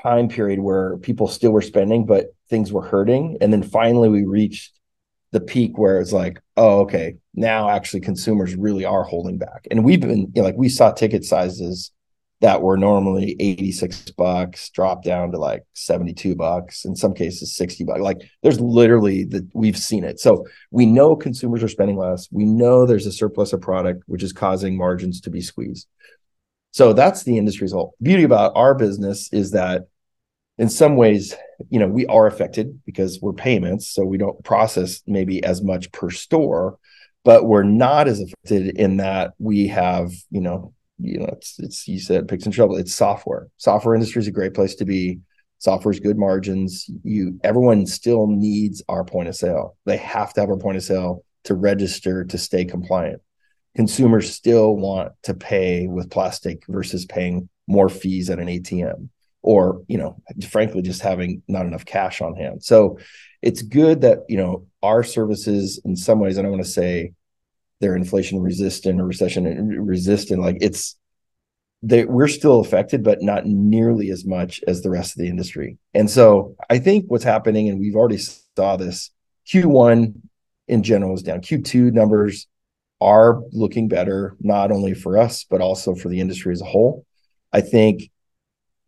[0.02, 3.38] time period where people still were spending, but things were hurting.
[3.40, 4.78] And then finally we reached
[5.30, 9.66] the peak where it's like, oh, okay, now actually consumers really are holding back.
[9.70, 11.92] And we've been, you know, like we saw ticket sizes
[12.40, 17.84] that were normally 86 bucks drop down to like 72 bucks in some cases 60
[17.84, 18.00] bucks.
[18.00, 20.20] Like there's literally that we've seen it.
[20.20, 22.28] So we know consumers are spending less.
[22.30, 25.88] We know there's a surplus of product which is causing margins to be squeezed.
[26.70, 27.94] So that's the industry's whole.
[28.00, 29.88] Beauty about our business is that
[30.58, 31.34] in some ways
[31.70, 35.90] you know we are affected because we're payments so we don't process maybe as much
[35.92, 36.78] per store
[37.24, 41.88] but we're not as affected in that we have you know you know, it's it's
[41.88, 42.76] you said picks and trouble.
[42.76, 43.48] It's software.
[43.56, 45.20] Software industry is a great place to be.
[45.58, 46.88] Software's good margins.
[47.02, 49.76] You everyone still needs our point of sale.
[49.86, 53.22] They have to have our point of sale to register to stay compliant.
[53.76, 59.08] Consumers still want to pay with plastic versus paying more fees at an ATM
[59.42, 60.16] or, you know,
[60.48, 62.62] frankly just having not enough cash on hand.
[62.62, 62.98] So
[63.40, 67.12] it's good that, you know, our services in some ways I don't want to say
[67.80, 69.44] they're inflation resistant or recession
[69.80, 70.40] resistant.
[70.40, 70.96] Like it's
[71.82, 75.78] they we're still affected, but not nearly as much as the rest of the industry.
[75.94, 79.10] And so I think what's happening, and we've already saw this,
[79.46, 80.14] Q1
[80.66, 81.40] in general is down.
[81.40, 82.46] Q2 numbers
[83.00, 87.06] are looking better, not only for us, but also for the industry as a whole.
[87.52, 88.10] I think,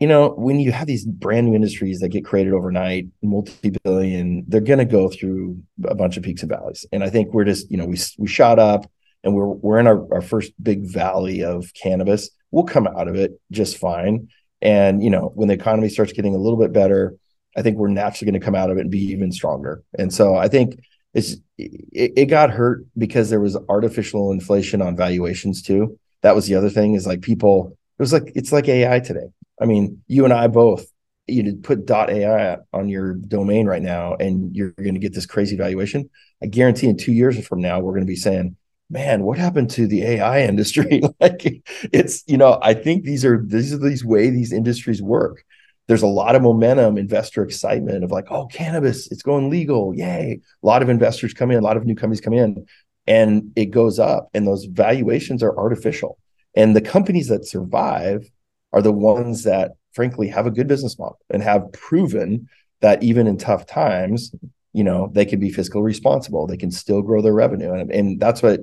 [0.01, 4.61] you know, when you have these brand new industries that get created overnight, multi-billion, they're
[4.61, 6.87] going to go through a bunch of peaks and valleys.
[6.91, 8.91] And I think we're just, you know, we we shot up
[9.23, 13.17] and we're we're in our, our first big valley of cannabis we'll come out of
[13.17, 14.29] it just fine.
[14.63, 17.17] And you know, when the economy starts getting a little bit better,
[17.57, 19.83] I think we're naturally going to come out of it and be even stronger.
[19.99, 20.79] And so I think
[21.15, 25.99] it's it, it got hurt because there was artificial inflation on valuations too.
[26.23, 27.77] That was the other thing is like people.
[27.99, 29.29] It was like it's like AI today.
[29.61, 30.87] I mean, you and I both.
[31.27, 35.57] You put .ai on your domain right now, and you're going to get this crazy
[35.57, 36.11] valuation.
[36.43, 38.57] I guarantee in two years from now, we're going to be saying,
[38.89, 41.03] man, what happened to the AI industry?
[41.21, 45.45] like it's, you know, I think these are these are these way these industries work.
[45.87, 49.95] There's a lot of momentum, investor excitement of like, oh, cannabis, it's going legal.
[49.95, 50.41] Yay.
[50.63, 52.67] A lot of investors come in, a lot of new companies come in,
[53.07, 54.31] and it goes up.
[54.33, 56.19] And those valuations are artificial.
[56.55, 58.31] And the companies that survive
[58.73, 62.49] are the ones that frankly have a good business model and have proven
[62.81, 64.33] that even in tough times,
[64.73, 66.47] you know, they can be fiscally responsible.
[66.47, 67.73] They can still grow their revenue.
[67.73, 68.61] And, and that's what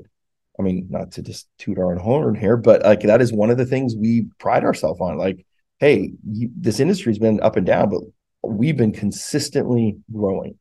[0.59, 3.49] I mean, not to just toot our own horn here, but like that is one
[3.49, 5.17] of the things we pride ourselves on.
[5.17, 5.45] Like,
[5.79, 8.01] hey, you, this industry's been up and down, but
[8.43, 10.57] we've been consistently growing,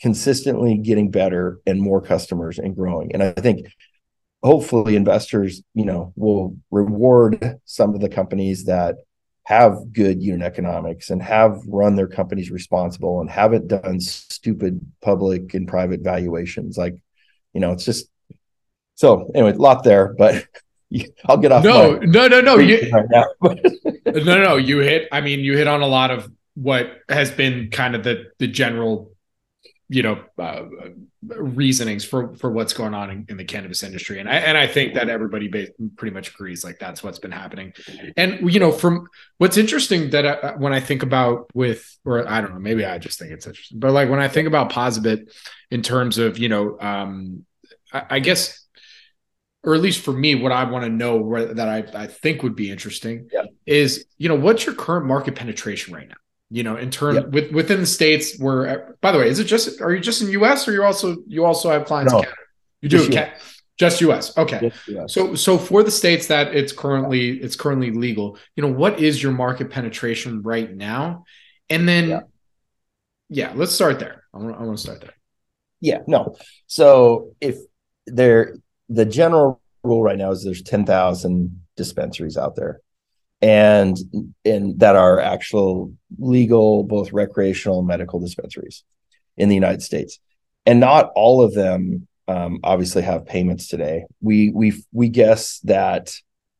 [0.00, 3.12] consistently getting better and more customers and growing.
[3.12, 3.68] And I think
[4.42, 8.96] hopefully investors, you know, will reward some of the companies that
[9.44, 15.54] have good unit economics and have run their companies responsible and haven't done stupid public
[15.54, 16.76] and private valuations.
[16.76, 16.96] Like,
[17.52, 18.10] you know, it's just
[18.96, 20.46] so anyway, a lot there, but
[21.26, 21.64] I'll get off.
[21.64, 22.58] No, no, no, no.
[22.58, 23.06] You, right
[24.06, 24.56] no, no, no.
[24.56, 25.08] You hit.
[25.12, 28.46] I mean, you hit on a lot of what has been kind of the the
[28.46, 29.12] general,
[29.88, 30.64] you know, uh,
[31.22, 34.66] reasonings for for what's going on in, in, the cannabis industry, and I and I
[34.66, 35.48] think that everybody
[35.96, 37.72] pretty much agrees like that's what's been happening.
[38.16, 39.06] And you know, from
[39.38, 42.98] what's interesting that I, when I think about with, or I don't know, maybe I
[42.98, 45.32] just think it's interesting, but like when I think about POSaBIT
[45.70, 47.44] in terms of you know, um,
[47.92, 48.66] I, I guess
[49.62, 52.54] or at least for me, what I want to know that I, I think would
[52.54, 53.46] be interesting yeah.
[53.66, 56.14] is, you know, what's your current market penetration right now?
[56.50, 57.26] You know, in terms yeah.
[57.26, 60.28] with within the states where, by the way, is it just are you just in
[60.30, 60.68] U.S.
[60.68, 62.42] or you also you also have clients no, in Canada?
[62.82, 63.62] You do just US.
[63.76, 64.38] just U.S.
[64.38, 65.12] Okay, US.
[65.12, 69.20] so so for the states that it's currently it's currently legal, you know, what is
[69.20, 71.24] your market penetration right now?
[71.68, 72.20] And then, yeah,
[73.28, 74.22] yeah let's start there.
[74.32, 75.14] I want I want to start there.
[75.80, 76.36] Yeah, no.
[76.68, 77.56] So if
[78.06, 78.56] there
[78.88, 82.80] the general rule right now is there's 10,000 dispensaries out there
[83.46, 83.96] and
[84.44, 88.82] and that are actual legal both recreational and medical dispensaries
[89.36, 90.18] in the United States.
[90.66, 94.06] And not all of them um, obviously have payments today.
[94.20, 96.12] We we we guess that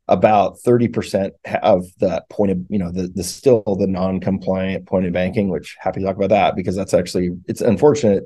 [0.06, 1.32] about 30%
[1.64, 5.76] of that point of you know the, the still the non-compliant point of banking which
[5.80, 8.22] happy to talk about that because that's actually it's unfortunate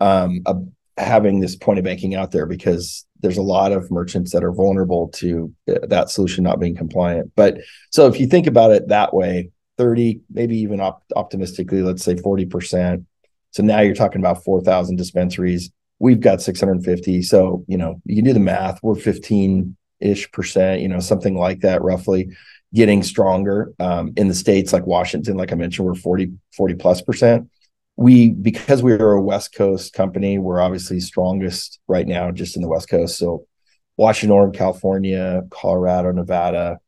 [0.00, 0.54] um, a,
[0.96, 4.52] having this point of banking out there because there's a lot of merchants that are
[4.52, 7.32] vulnerable to uh, that solution not being compliant.
[7.34, 7.58] But
[7.90, 12.14] so if you think about it that way, 30, maybe even op- optimistically, let's say
[12.14, 13.04] 40%.
[13.52, 15.70] So now you're talking about 4,000 dispensaries.
[15.98, 17.22] We've got 650.
[17.22, 18.80] So, you know, you can do the math.
[18.82, 22.30] We're 15 ish percent, you know, something like that, roughly
[22.74, 23.72] getting stronger.
[23.78, 27.50] Um, in the States like Washington, like I mentioned, we're 40, 40 plus percent.
[27.98, 32.62] We, because we are a West Coast company, we're obviously strongest right now just in
[32.62, 33.18] the West Coast.
[33.18, 33.44] So,
[33.96, 36.78] Washington, California, Colorado, Nevada,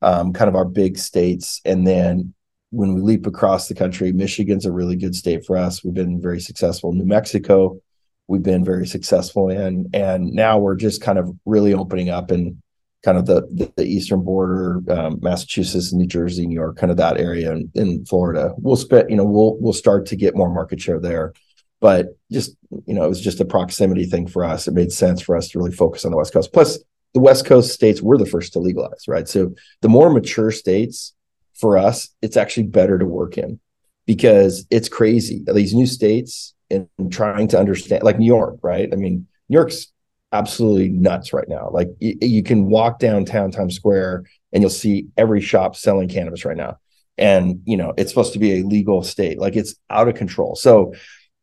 [0.00, 1.60] um, kind of our big states.
[1.64, 2.34] And then
[2.70, 5.82] when we leap across the country, Michigan's a really good state for us.
[5.82, 6.92] We've been very successful.
[6.92, 7.80] New Mexico,
[8.28, 9.90] we've been very successful in.
[9.92, 12.62] And now we're just kind of really opening up in
[13.02, 16.98] kind of the, the, the eastern border, um, Massachusetts, New Jersey, New York, kind of
[16.98, 18.52] that area in, in Florida.
[18.58, 21.32] We'll spend, you know, we'll we'll start to get more market share there.
[21.80, 24.68] But just, you know, it was just a proximity thing for us.
[24.68, 26.52] It made sense for us to really focus on the West Coast.
[26.52, 26.78] Plus,
[27.14, 29.26] the West Coast states were the first to legalize, right?
[29.26, 31.14] So the more mature states
[31.54, 33.60] for us, it's actually better to work in
[34.06, 35.42] because it's crazy.
[35.52, 38.88] These new states and trying to understand, like New York, right?
[38.92, 39.86] I mean, New York's
[40.32, 41.70] absolutely nuts right now.
[41.72, 46.44] Like y- you can walk downtown Times Square and you'll see every shop selling cannabis
[46.44, 46.78] right now.
[47.18, 49.38] And you know, it's supposed to be a legal state.
[49.38, 50.56] Like it's out of control.
[50.56, 50.94] So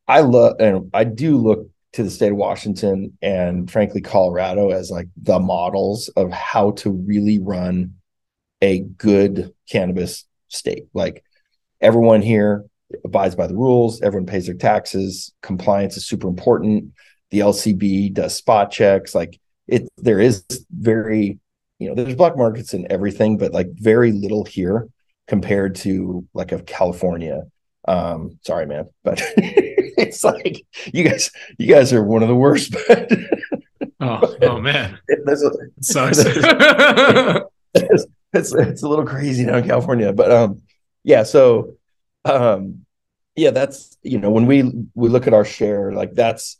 [0.07, 4.89] I love and I do look to the state of Washington and frankly Colorado as
[4.91, 7.93] like the models of how to really run
[8.61, 10.85] a good cannabis state.
[10.93, 11.23] Like
[11.81, 12.65] everyone here
[13.03, 16.93] abides by the rules, everyone pays their taxes, compliance is super important.
[17.31, 19.13] The LCB does spot checks.
[19.13, 21.39] Like it, there is very,
[21.79, 24.87] you know, there's black markets and everything, but like very little here
[25.27, 27.43] compared to like of California.
[27.87, 32.73] Um, sorry, man, but it's like you guys, you guys are one of the worst.
[32.87, 33.11] But
[34.01, 36.17] oh, oh man, there's a, it sucks.
[36.19, 40.61] it's, it's it's a little crazy now in California, but um,
[41.03, 41.23] yeah.
[41.23, 41.75] So,
[42.25, 42.85] um,
[43.35, 46.59] yeah, that's you know when we we look at our share, like that's,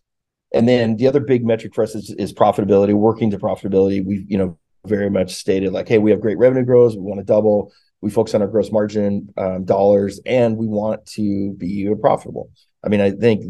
[0.53, 2.93] and then the other big metric for us is, is profitability.
[2.93, 6.63] Working to profitability, we you know very much stated like, hey, we have great revenue
[6.65, 7.73] growth, we want to double.
[7.99, 12.51] We focus on our gross margin um, dollars, and we want to be profitable.
[12.85, 13.43] I mean, I think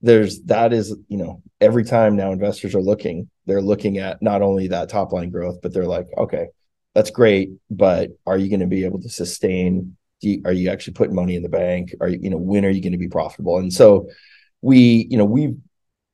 [0.00, 4.42] there's that is you know every time now investors are looking, they're looking at not
[4.42, 6.46] only that top line growth, but they're like, okay,
[6.94, 9.96] that's great, but are you going to be able to sustain?
[10.20, 11.94] You, are you actually putting money in the bank?
[12.00, 13.58] Are you, you know, when are you going to be profitable?
[13.58, 14.08] And so
[14.60, 15.56] we, you know, we've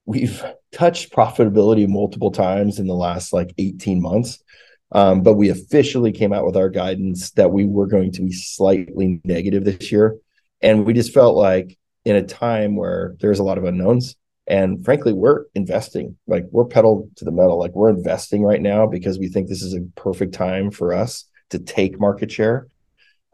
[0.09, 0.42] we've
[0.73, 4.42] touched profitability multiple times in the last like 18 months.
[4.90, 8.33] Um, but we officially came out with our guidance that we were going to be
[8.33, 10.16] slightly negative this year.
[10.62, 14.16] And we just felt like in a time where there's a lot of unknowns,
[14.47, 18.87] and frankly, we're investing, like we're pedal to the metal, like we're investing right now
[18.87, 22.66] because we think this is a perfect time for us to take market share.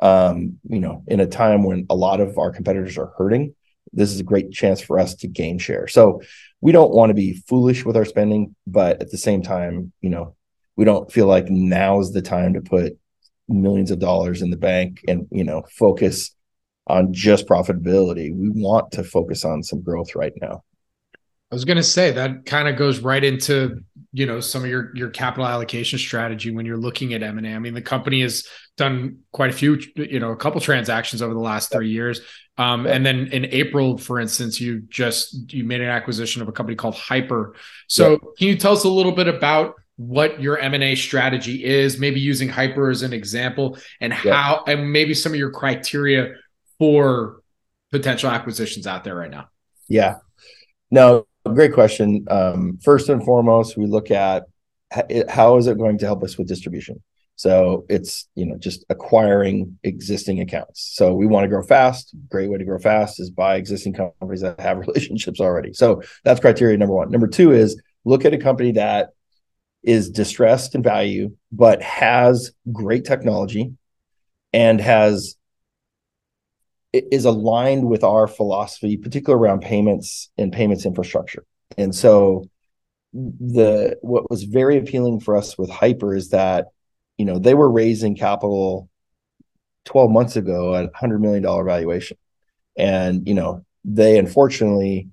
[0.01, 3.55] Um, you know, in a time when a lot of our competitors are hurting,
[3.95, 5.87] this is a great chance for us to gain share.
[5.89, 6.21] So
[6.61, 10.11] we don't want to be foolish with our spending, but at the same time, you
[10.11, 10.35] know,
[10.77, 12.99] we don't feel like now is the time to put
[13.49, 16.35] millions of dollars in the bank and you know focus
[16.87, 18.35] on just profitability.
[18.35, 20.65] We want to focus on some growth right now.
[21.51, 23.81] I was going to say that kind of goes right into
[24.13, 27.47] you know some of your your capital allocation strategy when you're looking at M and
[27.47, 27.51] A.
[27.51, 31.33] I mean, the company has done quite a few, you know, a couple transactions over
[31.33, 32.21] the last three years.
[32.57, 36.53] Um, and then in April, for instance, you just you made an acquisition of a
[36.53, 37.55] company called Hypur.
[37.89, 38.19] So yeah.
[38.39, 42.49] can you tell us a little bit about what your M&A strategy is, maybe using
[42.49, 46.35] Hypur as an example, and how and maybe some of your criteria
[46.79, 47.41] for
[47.91, 49.49] potential acquisitions out there right now?
[49.89, 50.17] Yeah.
[50.91, 52.25] No, great question.
[52.29, 54.45] Um, first and foremost, we look at
[55.29, 57.03] how is it going to help us with distribution.
[57.37, 60.93] So it's you know just acquiring existing accounts.
[60.95, 62.15] So we want to grow fast.
[62.29, 65.73] Great way to grow fast is buy existing companies that have relationships already.
[65.73, 67.11] So that's criteria number one.
[67.11, 69.11] Number two is look at a company that
[69.83, 73.73] is distressed in value but has great technology
[74.53, 75.37] and has
[76.95, 81.45] is aligned with our philosophy, particularly around payments and payments infrastructure.
[81.77, 82.49] And so
[83.13, 86.69] the what was very appealing for us with Hypur is that
[87.19, 88.89] you know they were raising capital
[89.85, 92.17] 12 months ago at 100 million dollar valuation.
[92.77, 95.09] And you know they unfortunately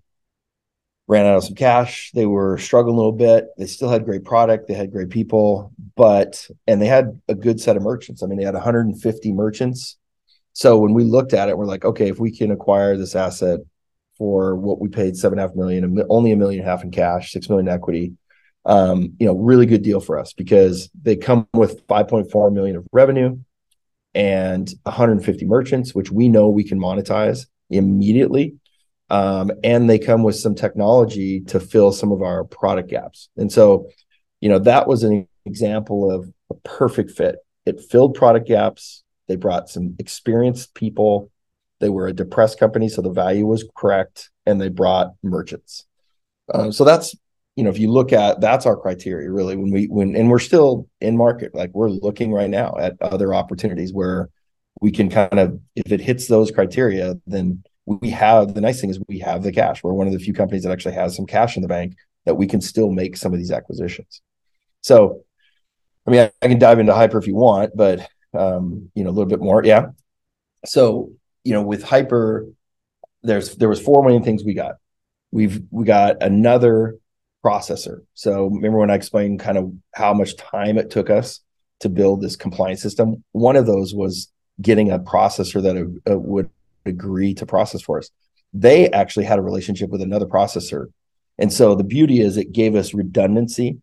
[1.07, 2.11] ran out of some cash.
[2.13, 3.47] They were struggling a little bit.
[3.57, 4.67] They still had great product.
[4.67, 8.23] They had great people but and they had a good set of merchants.
[8.23, 9.97] I mean they had 150 merchants.
[10.53, 13.59] So when we looked at it, we're like, okay, if we can acquire this asset
[14.17, 16.83] for what we paid seven and a half million, only a million and a half
[16.83, 18.13] in cash, six million equity,
[18.65, 22.87] um, you know, really good deal for us because they come with 5.4 million of
[22.91, 23.37] revenue.
[24.13, 28.55] and 150 merchants, which we know we can monetize immediately.
[29.09, 33.29] Um, and they come with some technology to fill some of our product gaps.
[33.37, 33.89] And so,
[34.41, 37.37] you know, that was an example of a perfect fit.
[37.65, 39.03] It filled product gaps.
[39.27, 41.31] They brought some experienced people.
[41.79, 45.85] They were a depressed company, so the value was correct, and they brought merchants.
[46.53, 47.15] Um, so that's
[47.55, 50.39] you know, if you look at that's our criteria really when we when and we're
[50.39, 54.29] still in market, like we're looking right now at other opportunities where
[54.79, 58.89] we can kind of if it hits those criteria, then we have the nice thing
[58.89, 59.83] is we have the cash.
[59.83, 61.95] We're one of the few companies that actually has some cash in the bank
[62.25, 64.21] that we can still make some of these acquisitions.
[64.81, 65.23] So,
[66.07, 69.09] I mean, I, I can dive into Hypur if you want, but um, you know,
[69.09, 69.63] a little bit more.
[69.63, 69.87] Yeah.
[70.65, 71.11] So,
[71.43, 72.53] you know, with Hypur,
[73.23, 74.75] there's there was four main things we got.
[75.31, 76.97] We've we got another
[77.43, 77.99] processor.
[78.13, 81.41] So remember when I explained kind of how much time it took us
[81.79, 83.23] to build this compliance system?
[83.31, 84.31] One of those was
[84.61, 86.49] getting a processor that uh, would
[86.85, 88.09] agree to process for us.
[88.53, 90.87] They actually had a relationship with another processor.
[91.37, 93.77] And so the beauty is it gave us redundancy.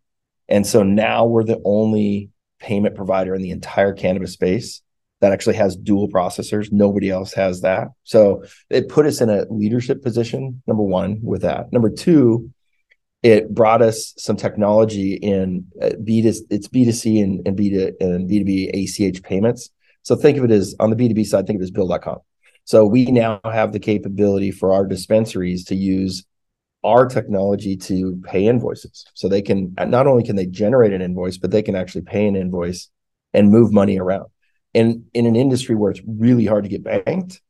[0.49, 2.31] And so now we're the only
[2.61, 4.83] payment provider in the entire cannabis space
[5.21, 6.71] that actually has dual processors.
[6.71, 7.89] Nobody else has that.
[8.05, 11.73] So it put us in a leadership position, number one, with that.
[11.73, 12.51] Number two,
[13.23, 17.57] it brought us some technology in uh, B to it's B to C and, and
[17.57, 19.71] B to and B to B ACH payments.
[20.03, 22.19] So think of it as on the B2B side, think of it as bill.com.
[22.65, 26.25] So we now have the capability for our dispensaries to use
[26.85, 29.05] our technology to pay invoices.
[29.15, 32.27] So they can not only can they generate an invoice, but they can actually pay
[32.27, 32.89] an invoice
[33.35, 34.27] and move money around.
[34.75, 37.41] And in an industry where it's really hard to get banked,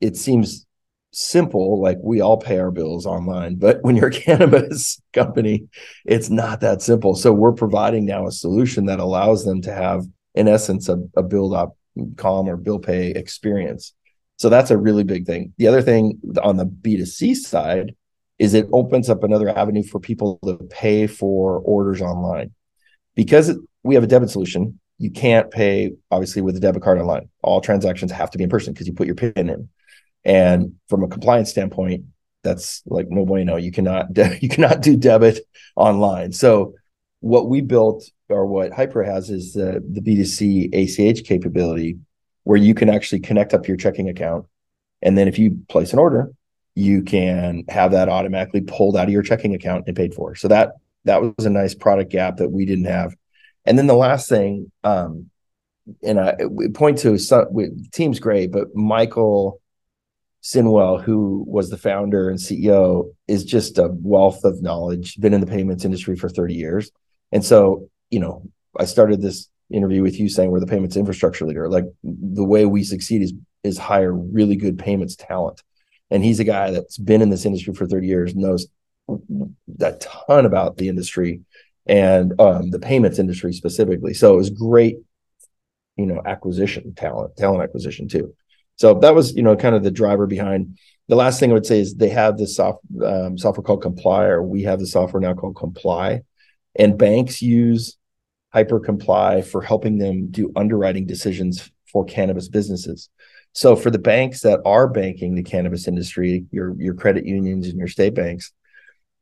[0.00, 0.66] it seems
[1.14, 5.66] simple like we all pay our bills online but when you're a cannabis company
[6.04, 7.14] it's not that simple.
[7.14, 10.04] So we're providing now a solution that allows them to have
[10.34, 11.76] in essence a, a build up
[12.16, 13.94] com or bill pay experience.
[14.36, 15.52] So that's a really big thing.
[15.58, 17.94] The other thing on the b2c side
[18.38, 22.50] is it opens up another avenue for people to pay for orders online.
[23.14, 27.28] Because we have a debit solution you can't pay obviously with a debit card online.
[27.42, 29.68] All transactions have to be in person because you put your pin in
[30.24, 32.04] and from a compliance standpoint,
[32.42, 33.56] that's like no bueno.
[33.56, 35.40] You cannot de- you cannot do debit
[35.76, 36.32] online.
[36.32, 36.74] So
[37.20, 41.98] what we built or what Hypur has is the the B2C ACH capability
[42.44, 44.46] where you can actually connect up your checking account.
[45.02, 46.30] And then if you place an order,
[46.74, 50.34] you can have that automatically pulled out of your checking account and paid for.
[50.34, 50.72] So that
[51.04, 53.14] that was a nice product gap that we didn't have.
[53.66, 55.30] And then the last thing, um,
[56.02, 56.36] and I
[56.74, 57.46] point to some,
[57.92, 59.60] team's great, but Michael
[60.44, 65.40] Sinwell, who was the founder and CEO, is just a wealth of knowledge, been in
[65.40, 66.90] the payments industry for 30 years.
[67.32, 68.42] And so, you know,
[68.78, 71.68] I started this interview with you saying we're the payments infrastructure leader.
[71.70, 73.32] Like the way we succeed is
[73.62, 75.62] is hire really good payments talent.
[76.10, 78.66] And he's a guy that's been in this industry for 30 years, knows
[79.08, 81.40] a ton about the industry
[81.86, 84.12] and um, the payments industry specifically.
[84.12, 84.98] So it was great,
[85.96, 88.34] you know, acquisition talent, talent acquisition too.
[88.76, 90.78] So that was, you know, kind of the driver behind.
[91.08, 94.24] The last thing I would say is they have this soft, um, software called Comply,
[94.24, 96.22] or we have the software now called Comply,
[96.74, 97.96] and banks use
[98.54, 103.10] Hypur Comply for helping them do underwriting decisions for cannabis businesses.
[103.52, 107.78] So for the banks that are banking the cannabis industry, your your credit unions and
[107.78, 108.52] your state banks,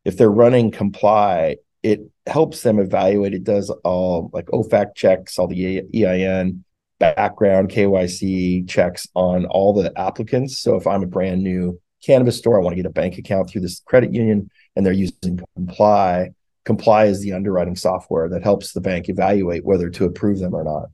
[0.05, 3.35] if they're running Comply, it helps them evaluate.
[3.35, 6.65] It does all like OFAC checks, all the EIN,
[7.03, 10.61] background KYC checks on all the applicants.
[10.61, 13.51] So if I'm a brand new cannabis store, I want to get a bank account
[13.51, 16.31] through this credit union and they're using Comply.
[16.65, 20.63] Comply is the underwriting software that helps the bank evaluate whether to approve them or
[20.63, 20.91] not.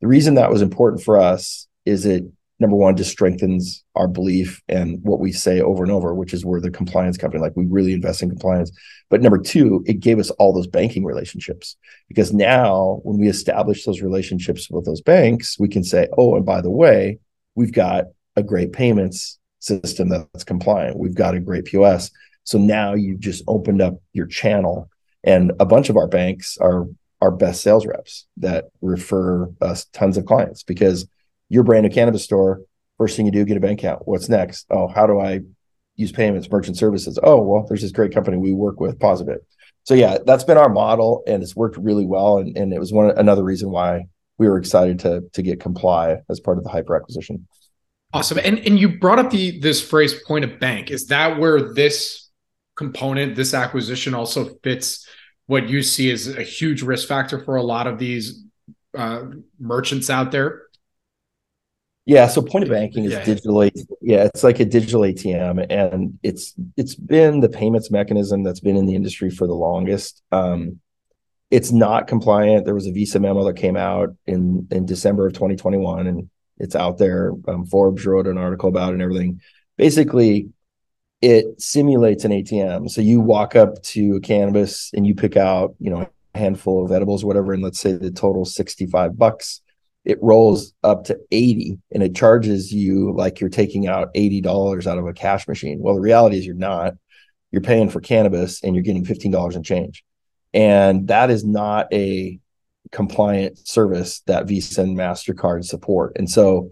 [0.00, 2.24] The reason that was important for us is it
[2.60, 6.44] number one just strengthens our belief and what we say over and over which is
[6.44, 7.40] we're the compliance company.
[7.40, 8.70] Like we really invest in compliance.
[9.08, 11.76] But number two it gave us all those banking relationships.
[12.08, 16.44] Because now when we establish those relationships with those banks we can say oh and
[16.44, 17.18] by the way
[17.54, 18.04] we've got
[18.36, 20.98] a great payments system that's compliant.
[20.98, 22.10] We've got a great pos
[22.44, 24.90] so now you've just opened up your channel.
[25.22, 26.86] And a bunch of our banks are
[27.20, 31.06] our best sales reps that refer us tons of clients because
[31.50, 32.62] your brand new cannabis store,
[32.96, 34.08] first thing you do, get a bank account.
[34.08, 34.64] What's next?
[34.70, 35.40] Oh, how do I
[35.96, 37.18] use payments, merchant services?
[37.22, 39.40] Oh, well, there's this great company we work with, POSaBIT.
[39.84, 42.38] So yeah, that's been our model and it's worked really well.
[42.38, 44.06] And, and it was one another reason why
[44.38, 47.46] we were excited to to get comply as part of the Hypur acquisition.
[48.12, 48.38] Awesome.
[48.38, 50.90] And and you brought up the this phrase point of bank.
[50.90, 52.28] Is that where this
[52.76, 55.06] component, this acquisition also fits
[55.46, 58.44] what you see as a huge risk factor for a lot of these
[58.96, 59.24] uh,
[59.58, 60.62] merchants out there?
[62.10, 63.24] Yeah, so point of banking is Yeah.
[63.24, 63.62] digital.
[64.02, 68.76] Yeah, it's like a digital ATM, and it's it's been the payments mechanism that's been
[68.76, 70.20] in the industry for the longest.
[70.32, 70.80] Um,
[71.52, 72.64] it's not compliant.
[72.64, 76.74] There was a Visa memo that came out in in December of 2021, and it's
[76.74, 77.32] out there.
[77.46, 79.40] Um, Forbes wrote an article about it and everything.
[79.78, 80.48] Basically,
[81.22, 82.88] it simulates an ATM.
[82.88, 86.84] So you walk up to a cannabis and you pick out, you know, a handful
[86.84, 89.60] of edibles, whatever, and let's say the total 65 bucks
[90.04, 94.98] it rolls up to 80 and it charges you like you're taking out $80 out
[94.98, 95.78] of a cash machine.
[95.80, 96.94] Well, the reality is you're not.
[97.50, 100.04] You're paying for cannabis and you're getting $15 in change.
[100.54, 102.38] And that is not a
[102.92, 106.12] compliant service that Visa and MasterCard support.
[106.16, 106.70] And so,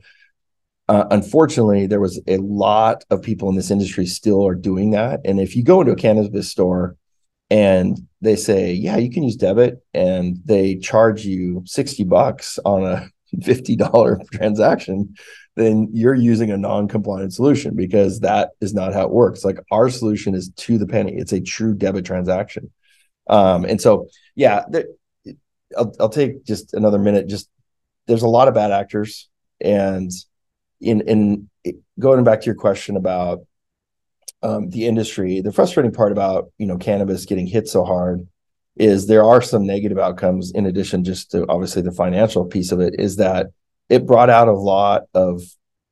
[0.89, 5.21] uh, unfortunately, there was a lot of people in this industry still are doing that.
[5.25, 6.97] And if you go into a cannabis store
[7.51, 12.85] and they say, yeah, you can use debit, and they charge you 60 bucks on
[12.85, 15.15] a $50 transaction,
[15.57, 19.45] then you're using a non-compliant solution because that is not how it works.
[19.45, 21.15] Like our solution is to the penny.
[21.17, 22.71] It's a true debit transaction.
[23.29, 24.87] Um, and so, yeah, there,
[25.77, 27.29] I'll, I'll take just another minute.
[27.29, 27.49] Just
[28.07, 29.29] there's a lot of bad actors,
[29.61, 30.11] and
[30.81, 31.51] in in
[31.99, 33.41] going back to your question about
[34.43, 38.27] um, the industry, the frustrating part about you know cannabis getting hit so hard
[38.79, 42.81] is there are some negative outcomes in addition just to obviously the financial piece of
[42.81, 43.49] it is that
[43.89, 45.43] it brought out a lot of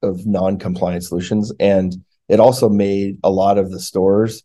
[0.02, 1.52] of non-compliant solutions.
[1.58, 4.42] And it also made a lot of the stores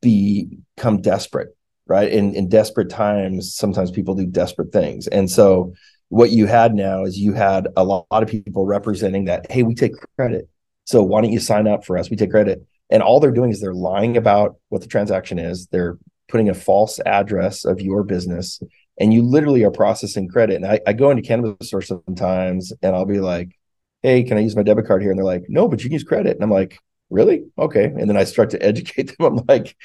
[0.00, 1.56] become desperate
[1.90, 2.12] right?
[2.12, 5.08] In in desperate times sometimes people do desperate things.
[5.08, 5.74] And so
[6.08, 9.64] what you had now is you had a lot, lot of people representing that hey
[9.64, 10.48] we take credit.
[10.84, 12.08] So why don't you sign up for us?
[12.08, 12.64] We take credit.
[12.90, 15.66] And all they're doing is they're lying about what the transaction is.
[15.66, 15.98] They're
[16.30, 18.62] putting a false address of your business
[18.98, 20.56] and you literally are processing credit.
[20.56, 23.58] And I, I go into cannabis stores sometimes and i'll be like
[24.02, 25.10] hey can i use my debit card here?
[25.10, 26.36] And they're like no but you can use credit.
[26.36, 26.78] And i'm like
[27.10, 27.44] really?
[27.58, 27.84] Okay.
[27.84, 29.38] And then i start to educate them.
[29.38, 29.76] I'm like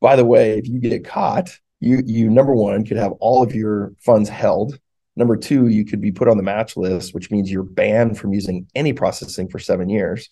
[0.00, 3.54] by the way if you get caught you you number one could have all of
[3.54, 4.78] your funds held.
[5.16, 8.32] Number two you could be put on the match list which means you're banned from
[8.32, 10.28] using any processing for seven years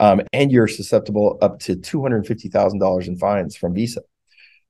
[0.00, 4.00] um, and you're susceptible up to $250000 in fines from visa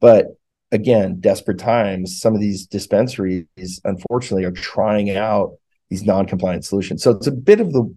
[0.02, 0.26] but
[0.70, 3.46] again, desperate times, some of these dispensaries,
[3.84, 5.52] unfortunately, are trying out
[5.88, 7.02] these non-compliant solutions.
[7.02, 7.94] So it's a bit of the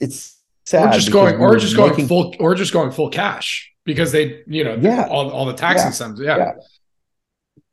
[0.00, 0.36] it's
[0.66, 0.90] sad.
[0.90, 4.12] Or just going, or we're just going making- full, or just going full cash because
[4.12, 5.06] they, you know, Yeah.
[5.08, 5.86] all, all the tax Yeah.
[5.88, 6.20] incentives.
[6.20, 6.36] Yeah.
[6.38, 6.52] Yeah.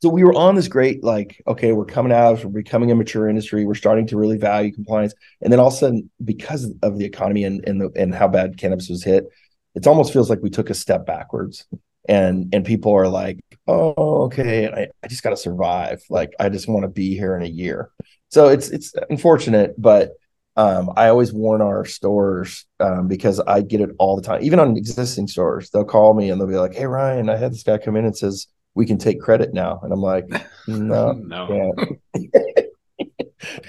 [0.01, 3.27] So we were on this great, like, okay, we're coming out, we're becoming a mature
[3.27, 6.97] industry, we're starting to really value compliance, and then all of a sudden, because of
[6.99, 9.25] the economy and and the, and how bad cannabis was hit,
[9.73, 11.65] it almost feels like we took a step backwards.
[12.07, 16.01] And and people are like, oh, okay, I, I just got to survive.
[16.09, 17.91] Like, I just want to be here in a year.
[18.29, 20.11] So it's it's unfortunate, but
[20.55, 24.41] um, I always warn our stores um, because I get it all the time.
[24.41, 27.51] Even on existing stores, they'll call me and they'll be like, "Hey, Ryan, I had
[27.51, 30.25] this guy come in and says we can take credit now," and I'm like,
[30.67, 31.75] "No, no.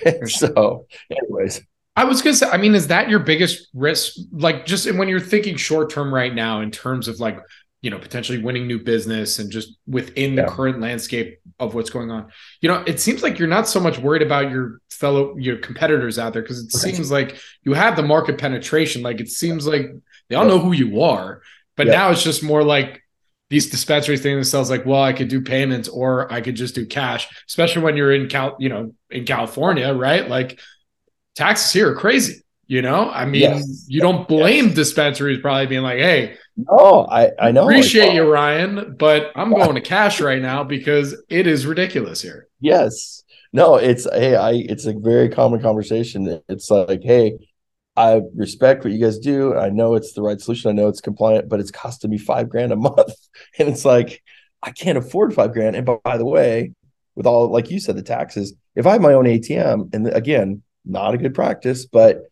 [0.27, 1.61] so, anyways,
[1.97, 4.15] I was gonna say, I mean, is that your biggest risk?
[4.33, 7.39] Like, just when you're thinking short term right now, in terms of like,
[7.81, 12.11] you know, potentially winning new business and just within the current landscape of what's going
[12.11, 12.27] on,
[12.61, 16.19] you know, it seems like you're not so much worried about your fellow your competitors
[16.19, 16.95] out there because it Right.
[16.95, 19.03] seems like you have the market penetration.
[19.03, 19.87] Like, it seems like
[20.29, 20.51] they all Yeah.
[20.55, 21.41] know who you are,
[21.77, 21.93] but Yeah.
[21.95, 23.01] now it's just more like
[23.51, 26.85] these dispensaries think themselves like, well, I could do payments or I could just do
[26.85, 30.29] cash, especially when you're in Cal, you know, in California, right?
[30.29, 30.59] Like
[31.37, 32.43] taxes here are crazy.
[32.67, 33.87] You know, I mean, Yes.
[33.89, 37.65] you don't blame dispensaries probably being like, "Hey, no, I I know.
[37.65, 42.49] appreciate you, Ryan, but I'm going to cash right now because it is ridiculous here."
[42.61, 43.23] Yes.
[43.53, 46.41] No, it's hey, I it's a very common conversation.
[46.49, 47.39] It's like, hey,
[47.97, 49.57] I respect what you guys do.
[49.57, 50.69] I know it's the right solution.
[50.71, 53.13] I know it's compliant, but it's costing me five grand a month.
[53.59, 54.23] And it's like,
[54.63, 55.77] I can't afford five grand.
[55.77, 56.73] And by, by the way,
[57.15, 60.63] with all like you said, the taxes, if I have my own ATM, and again,
[60.85, 62.23] not a good practice, but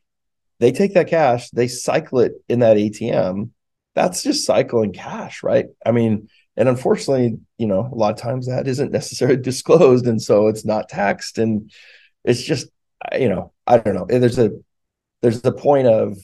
[0.61, 3.51] they take that cash, they cycle it in that ATM.
[3.97, 5.67] That's just cycling cash, right?
[5.85, 10.23] I mean, and unfortunately, you know, a lot of times that isn't necessarily disclosed, and
[10.23, 11.73] so it's not taxed, and
[12.23, 12.69] it's just,
[13.19, 14.07] you know, I don't know.
[14.07, 14.51] There's a
[15.23, 16.19] there's the point of,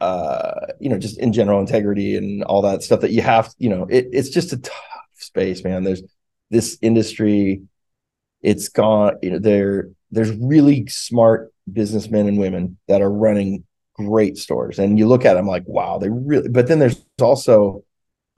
[0.00, 3.54] uh, you know, just in general integrity and all that stuff that you have.
[3.58, 4.74] You know, it, it's just a tough
[5.14, 5.84] space, man.
[5.84, 6.02] There's
[6.50, 7.62] this industry.
[8.42, 9.18] It's gone.
[9.22, 13.64] You know, there there's really smart businessmen and women that are running
[14.06, 16.48] great stores, and you look at them like, wow, they really.
[16.48, 17.84] But then there's also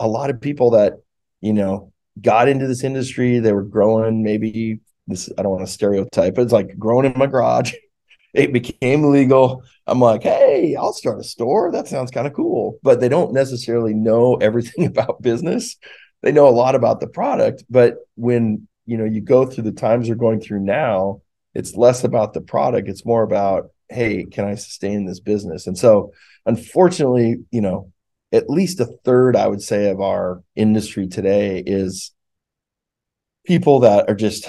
[0.00, 0.94] a lot of people that
[1.40, 5.72] you know got into this industry they were growing maybe this i don't want to
[5.72, 7.72] stereotype but it's like growing in my garage
[8.34, 9.62] it became legal.
[9.86, 11.70] I'm like, hey, I'll start a store.
[11.70, 12.78] That sounds kind of cool.
[12.82, 15.76] But they don't necessarily know everything about business.
[16.22, 17.64] They know a lot about the product.
[17.68, 21.22] But when you know you go through the times they're going through now,
[21.54, 22.88] it's less about the product.
[22.88, 25.66] It's more about, hey, can I sustain this business?
[25.66, 26.12] And so
[26.46, 27.92] unfortunately, you know,
[28.32, 32.12] at least a third, I would say, of our industry today is
[33.44, 34.48] people that are just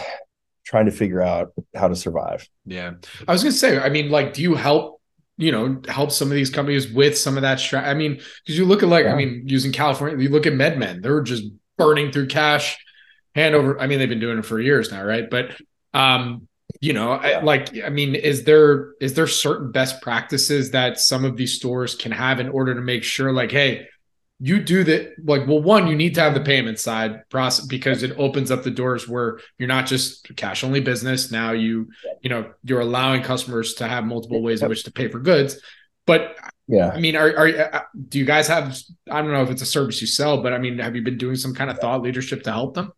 [0.65, 2.47] trying to figure out how to survive.
[2.65, 2.93] Yeah.
[3.27, 5.01] I was going to say, I mean, like, do you help,
[5.35, 7.83] you know, help some of these companies with some of that strat?
[7.83, 9.13] I mean, because you look at like, yeah.
[9.13, 11.43] I mean, using California, you look at MedMen, they're just
[11.77, 12.77] burning through cash
[13.35, 13.79] hand over.
[13.79, 15.29] I mean, they've been doing it for years now, right?
[15.29, 15.51] But,
[15.93, 16.47] um,
[16.81, 17.39] you know, yeah.
[17.39, 21.53] I, like, I mean, is there is there certain best practices that some of these
[21.53, 23.87] stores can have in order to make sure, like, hey,
[24.39, 28.03] you do that like well one you need to have the payment side process because
[28.03, 31.31] it opens up the doors where you're not just cash only business.
[31.31, 31.89] Now you
[32.21, 35.61] you know you're allowing customers to have multiple ways in which to pay for goods.
[36.05, 36.35] But
[36.67, 36.89] yeah.
[36.89, 38.77] I mean are, are uh, do you guys have
[39.11, 41.17] i don't know if it's a service you sell but i mean have you been
[41.17, 42.93] doing some kind of thought leadership to help them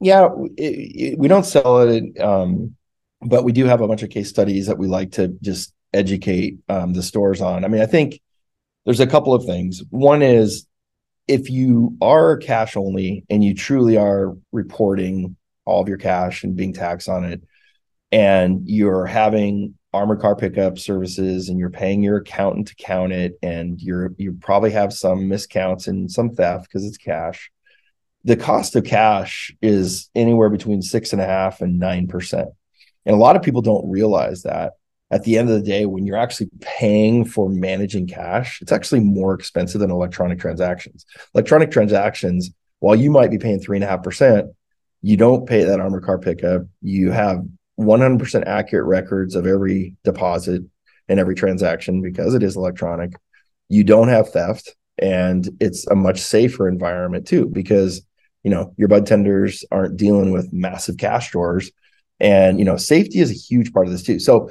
[0.00, 2.74] yeah it, it, we don't sell it um,
[3.20, 6.58] but we do have a bunch of case studies that we like to just educate
[6.68, 8.20] um, the stores on i mean i think
[8.88, 9.82] there's a couple of things.
[9.90, 10.66] One is
[11.26, 15.36] if you are cash only and you truly are reporting
[15.66, 17.42] all of your cash and being taxed on it,
[18.10, 23.34] and you're having armored car pickup services and you're paying your accountant to count it,
[23.42, 27.50] and you're you probably have some miscounts and some theft because it's cash.
[28.28, 32.50] The cost of cash is anywhere between six and a half and nine percent.
[33.06, 34.74] And a lot of people don't realize that
[35.10, 39.00] at the end of the day, when you're actually paying for managing cash, it's actually
[39.00, 41.06] more expensive than electronic transactions.
[41.34, 42.50] Electronic transactions,
[42.80, 44.50] while you might be paying three and a half percent,
[45.00, 46.64] you don't pay that armored car pickup.
[46.82, 47.42] You have
[47.80, 50.64] 100% accurate records of every deposit
[51.08, 53.14] and every transaction because it is electronic.
[53.70, 58.02] You don't have theft, and it's a much safer environment too because
[58.42, 61.70] you know your bud tenders aren't dealing with massive cash drawers
[62.20, 64.50] and you know safety is a huge part of this too so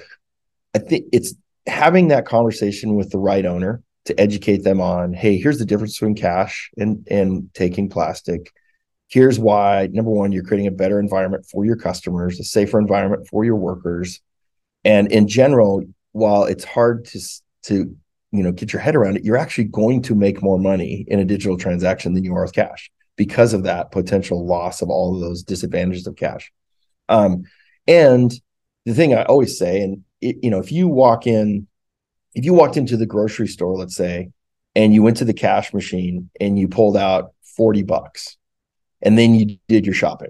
[0.77, 1.33] I think it's
[1.65, 5.95] having that conversation with the right owner to educate them on, hey, here's the difference
[5.95, 8.51] between cash and and taking plastic.
[9.07, 13.27] Here's why number one, you're creating a better environment for your customers, a safer environment
[13.27, 14.19] for your workers.
[14.83, 17.19] And in general, while it's hard to
[17.63, 17.95] to
[18.31, 21.19] you know get your head around it, you're actually going to make more money in
[21.19, 25.15] a digital transaction than you are with cash because of that potential loss of all
[25.15, 26.51] of those disadvantages of cash.
[27.09, 27.43] Um,
[27.87, 28.31] and
[28.85, 31.67] the thing I always say, and it, you know, if you walk in,
[32.35, 34.29] if you walked into the grocery store, let's say,
[34.75, 38.37] and you went to the cash machine and you pulled out 40 bucks
[39.01, 40.29] and then you did your shopping,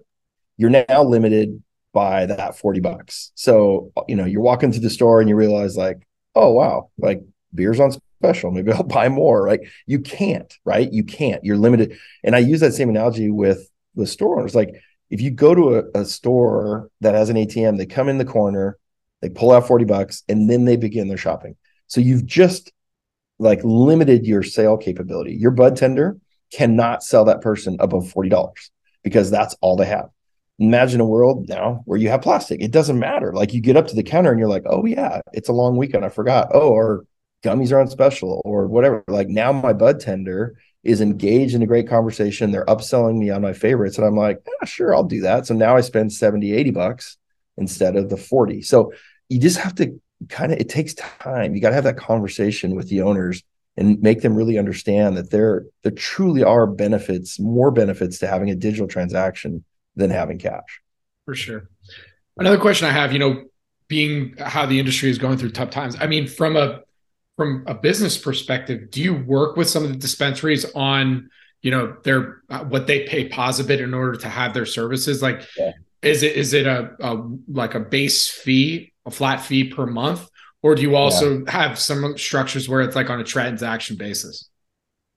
[0.55, 1.61] you're now limited
[1.93, 3.31] by that 40 bucks.
[3.35, 7.21] So, you know, you're walking through the store and you realize, like, oh, wow, like
[7.53, 8.51] beer's on special.
[8.51, 9.43] Maybe I'll buy more.
[9.43, 9.61] Right.
[9.85, 10.91] You can't, right?
[10.91, 11.43] You can't.
[11.43, 11.97] You're limited.
[12.23, 14.55] And I use that same analogy with the store owners.
[14.55, 18.17] Like, if you go to a, a store that has an ATM, they come in
[18.17, 18.77] the corner,
[19.21, 21.55] they pull out 40 bucks and then they begin their shopping.
[21.87, 22.71] So you've just
[23.39, 25.33] like limited your sale capability.
[25.33, 26.17] Your bud tender
[26.51, 28.53] cannot sell that person above $40
[29.03, 30.09] because that's all they have.
[30.59, 32.61] Imagine a world now where you have plastic.
[32.61, 33.31] It doesn't matter.
[33.31, 35.77] Like you get up to the counter and you're like, oh, yeah, it's a long
[35.77, 36.03] weekend.
[36.03, 36.49] I forgot.
[36.53, 37.05] Oh, or
[37.43, 39.03] gummies are on special or whatever.
[39.07, 42.51] Like now my bud tender is engaged in a great conversation.
[42.51, 43.97] They're upselling me on my favorites.
[43.97, 45.45] And I'm like, ah, sure, I'll do that.
[45.45, 47.17] So now I spend 70, 80 bucks
[47.57, 48.61] instead of the 40.
[48.61, 48.93] So
[49.29, 51.55] you just have to kind of it takes time.
[51.55, 53.43] You got to have that conversation with the owners
[53.75, 58.49] and make them really understand that there there truly are benefits, more benefits to having
[58.49, 59.63] a digital transaction
[59.95, 60.81] than having cash.
[61.25, 61.69] For sure.
[62.37, 63.43] Another question I have, you know,
[63.87, 65.95] being how the industry is going through tough times.
[65.99, 66.81] I mean, from a
[67.37, 71.29] from a business perspective, do you work with some of the dispensaries on,
[71.61, 75.21] you know, their uh, what they pay POSaBIT in order to have their services?
[75.21, 75.71] Like, yeah.
[76.03, 80.29] Is it is it a, a like a base fee, a flat fee per month,
[80.61, 81.51] or do you also yeah.
[81.51, 84.47] have some structures where it's like on a transaction basis?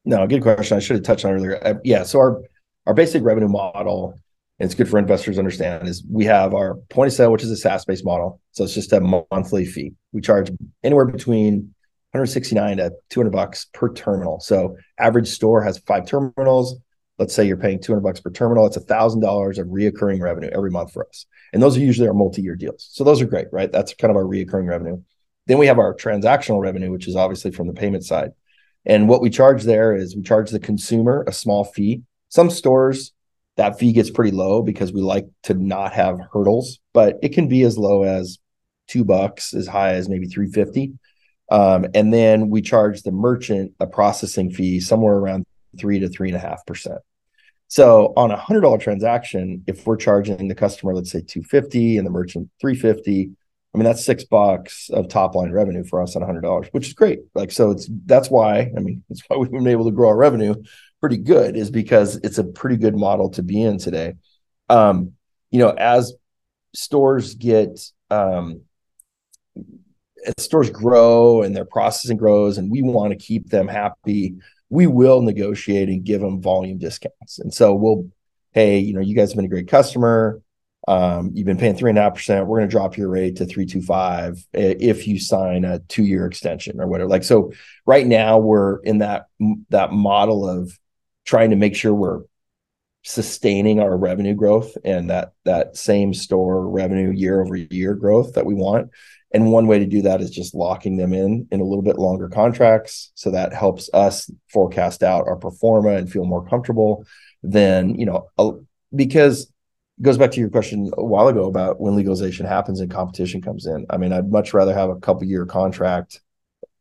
[0.06, 0.78] No, good question.
[0.78, 1.62] I should have touched on earlier.
[1.62, 2.40] Uh, yeah, so our
[2.86, 4.14] our basic revenue model,
[4.58, 7.42] and it's good for investors to understand, is we have our point of sale, which
[7.42, 8.40] is a SaaS based model.
[8.52, 9.00] So it's just a
[9.30, 9.92] monthly fee.
[10.12, 10.50] We charge
[10.82, 11.74] anywhere between
[12.12, 14.40] 169 to 200 bucks per terminal.
[14.40, 16.76] So average store has five terminals.
[17.18, 18.66] Let's say you're paying 200 bucks per terminal.
[18.66, 21.26] It's a $1000 of reoccurring revenue every month for us.
[21.52, 22.88] And those are usually our multi-year deals.
[22.90, 23.70] So those are great right?
[23.70, 25.02] That's kind of our reoccurring revenue.
[25.46, 28.32] Then we have our transactional revenue which is obviously from the payment side.
[28.86, 32.02] And what we charge there is we charge the consumer a small fee.
[32.28, 33.12] Some stores
[33.56, 37.46] that fee gets pretty low because we like to not have hurdles but it can
[37.46, 38.38] be as low as
[38.88, 40.94] two bucks as high as maybe 350
[41.50, 45.44] um, and then we charge the merchant a processing fee somewhere around
[45.78, 46.98] three to three and a half percent
[47.68, 52.06] so on a hundred dollar transaction if we're charging the customer let's say 250 and
[52.06, 53.30] the merchant 350
[53.72, 56.66] I mean, that's six bucks of top line revenue for us on a hundred dollars,
[56.72, 57.20] which is great.
[57.34, 60.16] Like, so it's that's why, I mean, that's why we've been able to grow our
[60.16, 60.54] revenue
[61.00, 64.14] pretty good, is because it's a pretty good model to be in today.
[64.68, 65.12] Um,
[65.50, 66.12] you know, as
[66.74, 67.80] stores get
[68.10, 68.62] um
[70.26, 74.36] as stores grow and their processing grows and we want to keep them happy,
[74.68, 77.38] we will negotiate and give them volume discounts.
[77.38, 78.10] And so we'll,
[78.52, 80.40] hey, you know, you guys have been a great customer
[80.88, 82.46] um, you've been paying three and a half percent.
[82.46, 86.04] We're going to drop your rate to three two five if you sign a two
[86.04, 87.10] year extension or whatever.
[87.10, 87.52] Like so,
[87.86, 89.26] right now we're in that
[89.68, 90.76] that model of
[91.24, 92.22] trying to make sure we're
[93.02, 98.46] sustaining our revenue growth and that that same store revenue year over year growth that
[98.46, 98.90] we want.
[99.32, 101.98] And one way to do that is just locking them in in a little bit
[101.98, 107.04] longer contracts, so that helps us forecast out our pro forma and feel more comfortable.
[107.42, 109.50] Than you know, because
[110.02, 113.66] goes back to your question a while ago about when legalization happens and competition comes
[113.66, 113.86] in.
[113.90, 116.20] I mean, I'd much rather have a couple year contract,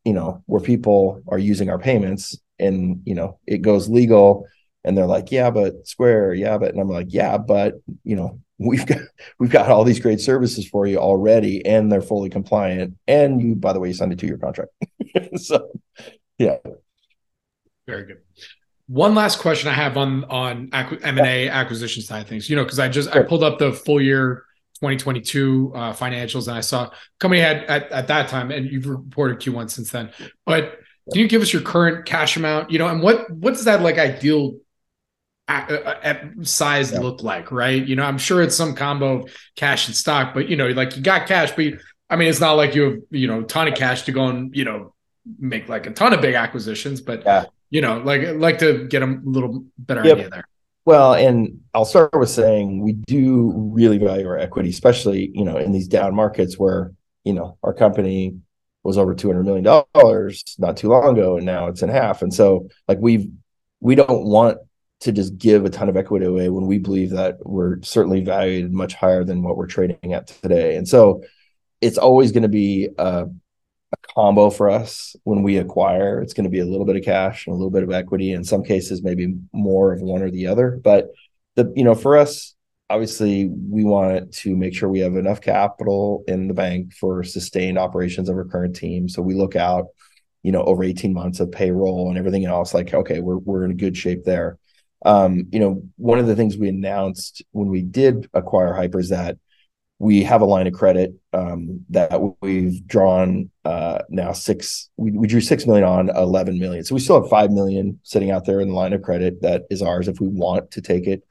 [0.04, 4.46] you know, where people are using our payments and, you know, it goes legal
[4.84, 7.74] and they're like, yeah, but Square, yeah, but, and I'm like, yeah, but,
[8.04, 8.98] you know, we've got,
[9.38, 12.96] we've got all these great services for you already and they're fully compliant.
[13.06, 14.70] And you, by the way, you signed a two year contract.
[15.36, 15.70] so,
[16.38, 16.56] yeah.
[17.86, 18.18] Very good
[18.90, 22.50] one last question I have on on M and A acquisition side of things.
[22.50, 23.24] You know, because I just sure.
[23.24, 24.44] I pulled up the full year
[24.80, 29.38] 2022 uh, financials and I saw company had at, at that time, and you've reported
[29.38, 30.10] Q1 since then.
[30.44, 30.80] But
[31.12, 32.72] can you give us your current cash amount?
[32.72, 34.56] You know, and what what does that like ideal
[35.50, 37.00] at, uh, uh, at size yeah.
[37.00, 37.50] look like?
[37.50, 37.84] Right?
[37.84, 40.96] You know, I'm sure it's some combo of cash and stock, but you know, like
[40.96, 41.78] you got cash, but you,
[42.08, 44.26] I mean, it's not like you have you know a ton of cash to go
[44.26, 44.94] and you know
[45.38, 49.02] make like a ton of big acquisitions, but yeah you know, like like to get
[49.02, 50.18] a little better yep.
[50.18, 50.44] idea there.
[50.84, 55.56] Well, and I'll start with saying we do really value our equity, especially you know
[55.56, 56.92] in these down markets where
[57.24, 58.36] you know our company
[58.82, 62.22] was over two hundred million dollars not too long ago, and now it's in half.
[62.22, 63.30] And so, like we've
[63.78, 64.58] we don't want
[65.00, 68.72] to just give a ton of equity away when we believe that we're certainly valued
[68.72, 70.76] much higher than what we're trading at today.
[70.76, 71.22] And so,
[71.80, 73.26] it's always going to be a
[73.92, 76.20] a combo for us when we acquire.
[76.20, 78.32] It's going to be a little bit of cash and a little bit of equity.
[78.32, 80.78] In some cases, maybe more of one or the other.
[80.82, 81.08] But
[81.56, 82.54] the you know for us,
[82.88, 87.78] obviously, we want to make sure we have enough capital in the bank for sustained
[87.78, 89.08] operations of our current team.
[89.08, 89.86] So we look out,
[90.42, 92.72] you know, over eighteen months of payroll and everything else.
[92.74, 94.58] Like, okay, we're we're in good shape there.
[95.04, 99.08] Um, you know, one of the things we announced when we did acquire Hypur is
[99.10, 99.38] that
[100.00, 104.88] we have a line of credit um, that we've drawn uh, now six.
[104.96, 108.30] We, we, drew six million on eleven million, so we still have five million sitting
[108.30, 111.06] out there in the line of credit that is ours if we want to take
[111.06, 111.22] it.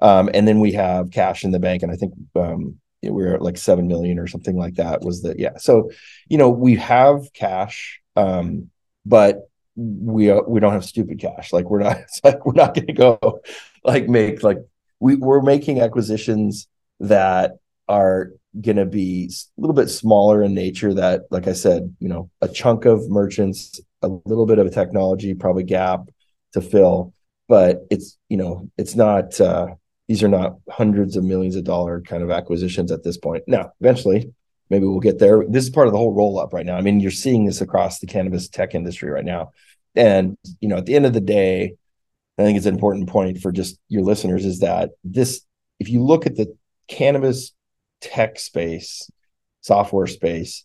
[0.00, 3.34] Um, and then we have cash in the bank, and I think um, we we're
[3.34, 5.00] at like seven million or something like that.
[5.00, 5.56] Was the yeah?
[5.56, 5.90] So
[6.28, 8.70] you know we have cash, um,
[9.06, 9.47] but
[9.78, 11.52] we uh, we don't have stupid cash.
[11.52, 11.98] Like we're not.
[12.02, 13.40] It's like we're not going to go
[13.84, 14.58] like make like
[15.00, 16.66] we we're making acquisitions
[17.00, 17.58] that
[17.88, 22.08] are going to be a little bit smaller in nature that like i said you
[22.08, 26.00] know a chunk of merchants a little bit of a technology probably gap
[26.52, 27.12] to fill
[27.46, 29.68] but it's you know it's not uh
[30.08, 33.70] these are not hundreds of millions of dollar kind of acquisitions at this point now
[33.80, 34.32] eventually
[34.70, 36.80] maybe we'll get there this is part of the whole roll up right now i
[36.80, 39.52] mean you're seeing this across the cannabis tech industry right now
[39.94, 41.74] and you know at the end of the day
[42.38, 45.42] i think it's an important point for just your listeners is that this
[45.80, 46.54] if you look at the
[46.88, 47.52] cannabis
[48.00, 49.10] tech space,
[49.60, 50.64] software space,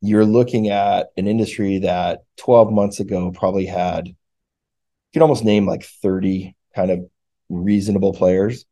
[0.00, 4.14] you're looking at an industry that 12 months ago probably had, you
[5.12, 7.08] can almost name like 30 kind of
[7.48, 8.64] reasonable players.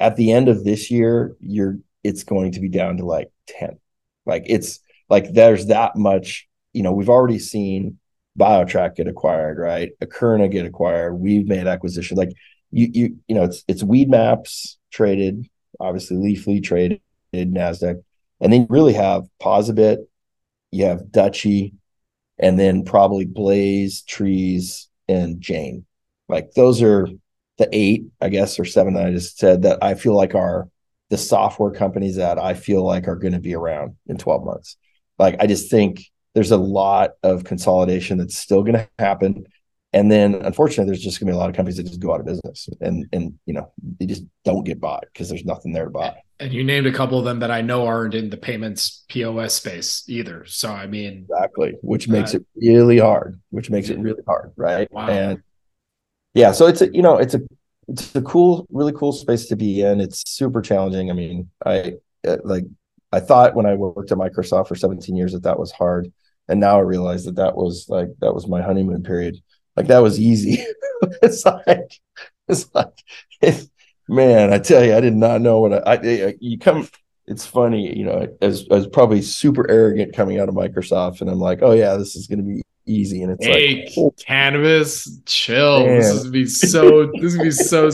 [0.00, 3.78] At the end of this year, you're it's going to be down to like 10.
[4.24, 4.78] Like it's
[5.08, 7.98] like there's that much, you know, we've already seen
[8.38, 9.90] BioTrack get acquired, right?
[10.00, 11.14] Akerna get acquired.
[11.14, 12.16] We've made acquisition.
[12.16, 12.30] Like
[12.70, 15.48] you, you, you know, it's it's Weedmaps traded,
[15.80, 17.00] obviously Leafly traded,
[17.34, 18.02] Nasdaq,
[18.40, 20.06] and then you really have POSaBIT,
[20.70, 21.74] you have Dutchie,
[22.38, 25.84] and then probably Blaze, Treez, and Jane.
[26.28, 27.08] Like those are
[27.56, 30.68] the eight, I guess, or seven that I just said that I feel like are
[31.10, 34.76] the software companies that I feel like are going to be around in 12 months.
[35.18, 36.02] Like I just think
[36.34, 39.46] there's a lot of consolidation that's still going to happen.
[39.92, 42.20] And then unfortunately, there's just gonna be a lot of companies that just go out
[42.20, 45.86] of business and and you know, they just don't get bought because there's nothing there
[45.86, 46.14] to buy.
[46.40, 49.54] And you named a couple of them that I know aren't in the payments POS
[49.54, 50.44] space either.
[50.44, 54.52] So I mean exactly, which makes uh, it really hard, which makes it really hard,
[54.56, 54.92] right?
[54.92, 55.08] Wow.
[55.08, 55.42] And
[56.34, 57.40] yeah, so it's a you know, it's a
[57.88, 60.00] it's a cool, really cool space to be in.
[60.00, 61.10] It's super challenging.
[61.10, 61.94] I mean, I
[62.26, 62.64] uh, like
[63.12, 66.12] I thought when I worked at Microsoft for 17 years that that was hard,
[66.48, 69.36] and now I realize that that was like that was my honeymoon period.
[69.76, 70.64] Like that was easy.
[71.22, 72.00] it's like
[72.48, 73.04] it's like
[74.08, 76.88] man, I tell you, I did not know what I, I you come.
[77.26, 81.28] It's funny, you know, as I was probably super arrogant coming out of Microsoft, and
[81.28, 83.22] I'm like, oh yeah, this is going to be easy.
[83.22, 85.86] And it's hey, like, oh, cannabis, chill.
[85.86, 85.98] Man.
[85.98, 87.06] This is gonna be so.
[87.14, 87.90] this is gonna be so.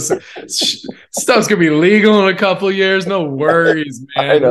[1.10, 3.06] Stuff's gonna be legal in a couple years.
[3.06, 4.44] No worries, man.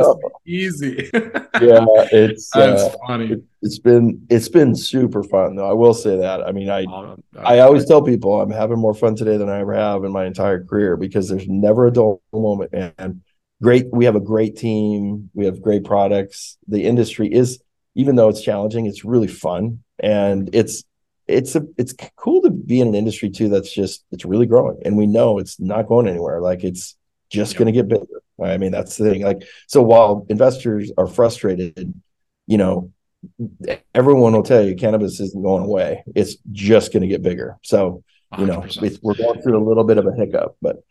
[0.46, 1.10] Easy.
[1.14, 3.32] yeah, it's that's uh, funny.
[3.32, 5.68] It, has been it's been super fun though.
[5.68, 6.46] I will say that.
[6.46, 9.60] I mean, I oh, I always tell people I'm having more fun today than I
[9.60, 13.22] ever have in my entire career because there's never a dull moment, man.
[13.62, 13.86] Great.
[13.92, 15.30] We have a great team.
[15.32, 16.58] We have great products.
[16.68, 17.62] The industry is
[17.94, 20.84] even though it's challenging, it's really fun and it's
[21.26, 24.80] it's a it's cool to be in an industry too that's just it's really growing.
[24.84, 26.40] And we know it's not going anywhere.
[26.40, 26.96] Like it's
[27.30, 28.22] just going to get bigger.
[28.42, 29.22] I mean that's the thing.
[29.22, 31.94] Like so while investors are frustrated
[32.46, 32.92] you know
[33.94, 36.04] everyone will tell you cannabis isn't going away.
[36.14, 37.58] It's just going to get bigger.
[37.62, 38.04] So
[38.38, 38.66] you know
[39.02, 40.82] we're going through a little bit of a hiccup but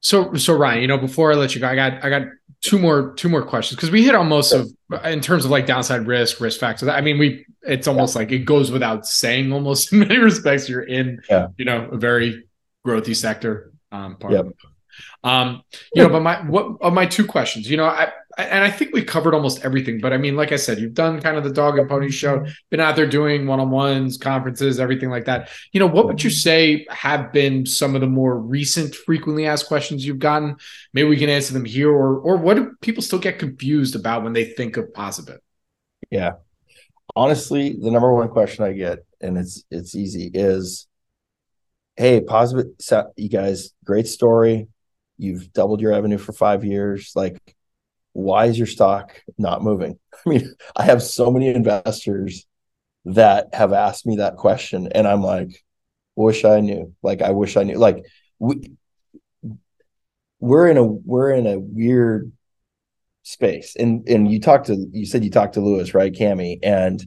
[0.00, 2.22] so so ryan you know before i let you go i got i got
[2.60, 4.70] two more two more questions because we hit on most of
[5.04, 8.20] in terms of like downside risk risk factors i mean we it's almost yeah.
[8.20, 11.48] like it goes without saying almost in many respects you're in yeah.
[11.56, 12.44] you know a very
[12.86, 14.46] growthy sector um part yep.
[15.22, 15.62] um
[15.94, 18.94] you know but my what of my two questions you know i and I think
[18.94, 19.98] we covered almost everything.
[20.00, 22.12] But I mean, like I said, you've done kind of the dog and pony mm-hmm.
[22.12, 25.50] show, been out there doing one on ones, conferences, everything like that.
[25.72, 29.66] You know, what would you say have been some of the more recent, frequently asked
[29.66, 30.56] questions you've gotten?
[30.92, 34.22] Maybe we can answer them here, or or what do people still get confused about
[34.22, 35.38] when they think of POSaBIT?
[36.10, 36.34] Yeah,
[37.16, 40.86] honestly, the number one question I get, and it's it's easy, is,
[41.96, 44.68] "Hey, POSaBIT, you guys, great story.
[45.16, 47.10] You've doubled your revenue for five years.
[47.16, 47.56] Like,
[48.18, 49.96] why is your stock not moving?
[50.26, 52.46] I mean, I have so many investors
[53.04, 55.64] that have asked me that question, and I'm like,
[56.16, 56.94] wish I knew.
[57.00, 57.78] Like, I wish I knew.
[57.78, 58.04] Like,
[58.40, 58.72] we
[60.40, 62.32] we're in a we're in a weird
[63.22, 63.76] space.
[63.76, 67.00] And and you talked to you said you talked to Lewis, right, Cami, and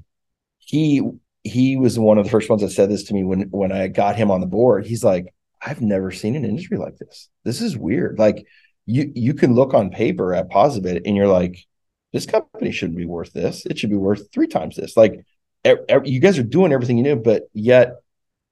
[0.59, 1.01] he
[1.43, 3.89] he was one of the first ones that said this to me when when I
[3.89, 4.88] got him on the board.
[4.88, 7.30] He's like, I've never seen an industry like this.
[7.43, 8.18] This is weird.
[8.18, 8.45] Like
[8.86, 11.66] you you can look on paper at and you're like,
[12.14, 13.66] this company shouldn't be worth this.
[13.66, 14.98] It should be worth three times this.
[14.98, 15.26] Like
[15.66, 17.98] you guys are doing everything you know, but yet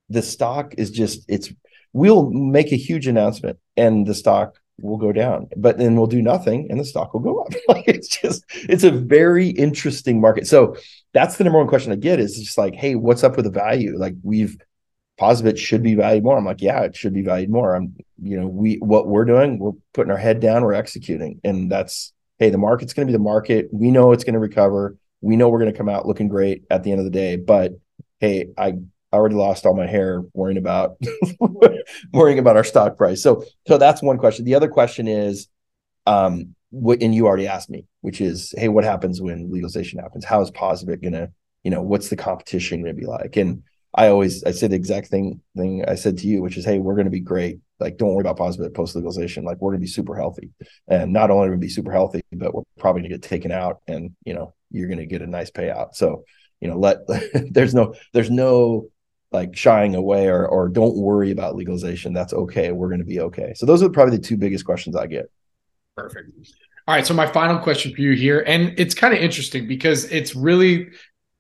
[0.10, 1.52] the stock is just it's
[1.94, 6.22] we'll make a huge announcement and the stock will go down, but then we'll do
[6.22, 7.54] nothing and the stock will go up.
[7.68, 10.48] like it's just it's a very interesting market.
[10.48, 10.76] So
[11.14, 13.52] that's the number one question I get is just like, hey, what's up with the
[13.52, 13.98] value?
[13.98, 14.58] Like we've
[15.20, 16.38] POSaBIT should be valued more.
[16.38, 17.76] I'm like, yeah, it should be valued more.
[17.76, 21.72] I'm, you know, we what we're doing, we're putting our head down, we're executing, and
[21.72, 23.68] that's hey, the market's going to be the market.
[23.72, 24.98] We know it's going to recover.
[25.22, 27.36] We know we're going to come out looking great at the end of the day.
[27.36, 27.74] But
[28.20, 28.76] hey, I
[29.12, 30.98] already lost all my hair worrying about
[32.14, 33.22] worrying about our stock price.
[33.22, 34.46] So so that's one question.
[34.46, 35.48] The other question is,
[36.06, 40.24] um, what and you already asked me, which is, hey, what happens when legalization happens?
[40.24, 41.30] How is POSaBIT gonna,
[41.64, 43.36] you know, what's the competition gonna be like?
[43.36, 43.64] And
[43.94, 46.80] I always I say the exact thing thing I said to you, which is, hey,
[46.80, 47.60] we're going to be great.
[47.80, 49.46] Like, don't worry about POSaBIT post legalization.
[49.46, 50.52] Like, we're going to be super healthy,
[50.88, 53.52] and not only going to be super healthy, but we're probably going to get taken
[53.52, 55.96] out, and you know, you're going to get a nice payout.
[55.96, 56.24] So,
[56.60, 57.00] you know, let
[57.52, 58.90] there's no there's no
[59.32, 62.14] like shying away or or don't worry about legalization.
[62.14, 62.72] That's okay.
[62.72, 63.54] We're going to be okay.
[63.56, 65.32] So those are probably the two biggest questions I get.
[65.96, 66.30] Perfect.
[66.88, 67.06] All right.
[67.06, 70.90] So my final question for you here, and it's kind of interesting because it's really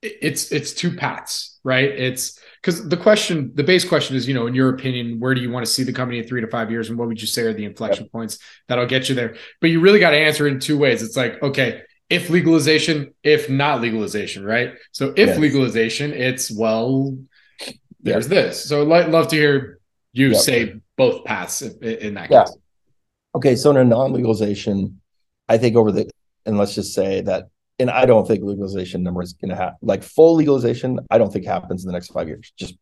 [0.01, 1.89] it's it's two paths, right?
[1.89, 5.41] It's because the question, the base question is, you know, in your opinion, where do
[5.41, 7.27] you want to see the company in three to five years, and what would you
[7.27, 8.11] say are the inflection yep.
[8.11, 9.35] points that'll get you there?
[9.61, 11.01] But you really got to answer in two ways.
[11.01, 14.73] It's like, okay, if legalization, if not legalization, right?
[14.91, 15.37] So if yes.
[15.37, 17.17] legalization, it's well,
[18.01, 18.45] there's yep.
[18.45, 18.65] this.
[18.65, 19.79] So I'd love to hear
[20.13, 20.37] you yep.
[20.37, 22.45] say both paths in, in that yeah.
[22.45, 22.57] case.
[23.35, 24.99] Okay, so in a non-legalization,
[25.47, 26.09] I think over the
[26.45, 29.77] and let's just say that and I don't think legalization number is going to happen.
[29.81, 32.51] Like full legalization, I don't think happens in the next five years.
[32.57, 32.77] Just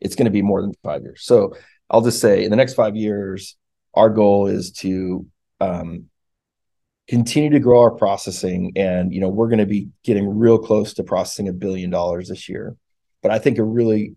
[0.00, 1.22] it's going to be more than five years.
[1.24, 1.56] So
[1.90, 3.56] I'll just say in the next five years,
[3.94, 5.26] our goal is to
[5.60, 6.04] um,
[7.08, 10.94] continue to grow our processing, and you know we're going to be getting real close
[10.94, 12.76] to processing a billion dollars this year.
[13.22, 14.14] But I think a really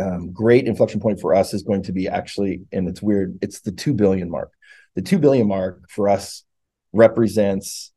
[0.00, 3.60] um, great inflection point for us is going to be actually, and it's weird, it's
[3.60, 4.50] the 2 billion mark.
[4.94, 6.44] The 2 billion mark for us
[6.92, 7.92] represents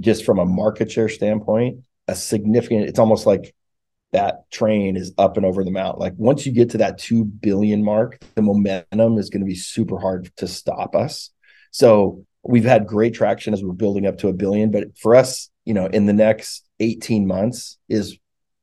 [0.00, 3.54] just from a market share standpoint, a significant, it's almost like
[4.12, 6.00] that train is up and over the mountain.
[6.00, 9.54] Like once you get to that 2 billion mark, the momentum is going to be
[9.54, 11.30] super hard to stop us.
[11.70, 15.50] So we've had great traction as we're building up to a billion, but for us,
[15.64, 18.18] you know, in the next 18 months is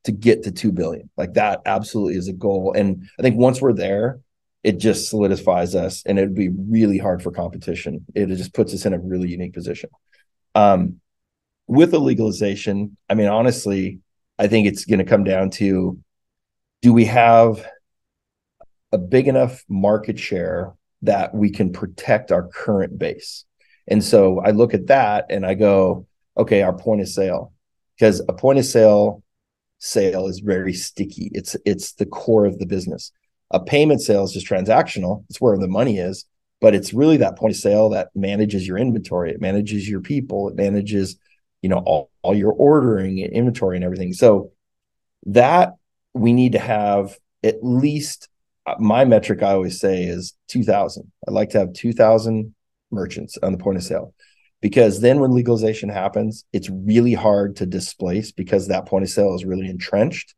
[0.06, 1.10] to get to 2 billion.
[1.18, 2.74] Like that absolutely is a goal.
[2.76, 4.20] And I think once we're there,
[4.64, 8.04] it just solidifies us and it'd be really hard for competition.
[8.16, 9.92] It just puts us in a really unique position.
[10.56, 11.02] Um,
[11.68, 14.00] with a legalization, I mean, honestly,
[14.38, 16.00] I think it's going to come down to
[16.82, 17.66] do we have
[18.92, 23.46] a big enough market share that we can protect our current base?
[23.88, 26.08] And so I look at that and I go,
[26.38, 27.54] okay, our point of sale,
[27.98, 29.24] because a point of sale
[29.80, 31.30] sale is very sticky.
[31.34, 33.12] It's it's the core of the business.
[33.52, 35.24] A payment sale is just transactional.
[35.30, 36.26] It's where the money is,
[36.60, 39.32] but it's really that point of sale that manages your inventory.
[39.32, 40.50] It manages your people.
[40.50, 41.18] It manages,
[41.66, 44.14] you know, all, all your ordering and inventory and everything.
[44.14, 44.52] So
[45.26, 45.74] that
[46.14, 48.30] we need to have at least
[48.68, 51.12] uh, my metric I always say is 2000.
[51.28, 52.54] i'd like to have 2000
[52.92, 54.14] merchants on the point of sale
[54.62, 59.34] because then when legalization happens, it's really hard to displace because that point of sale
[59.34, 60.36] is really entrenched.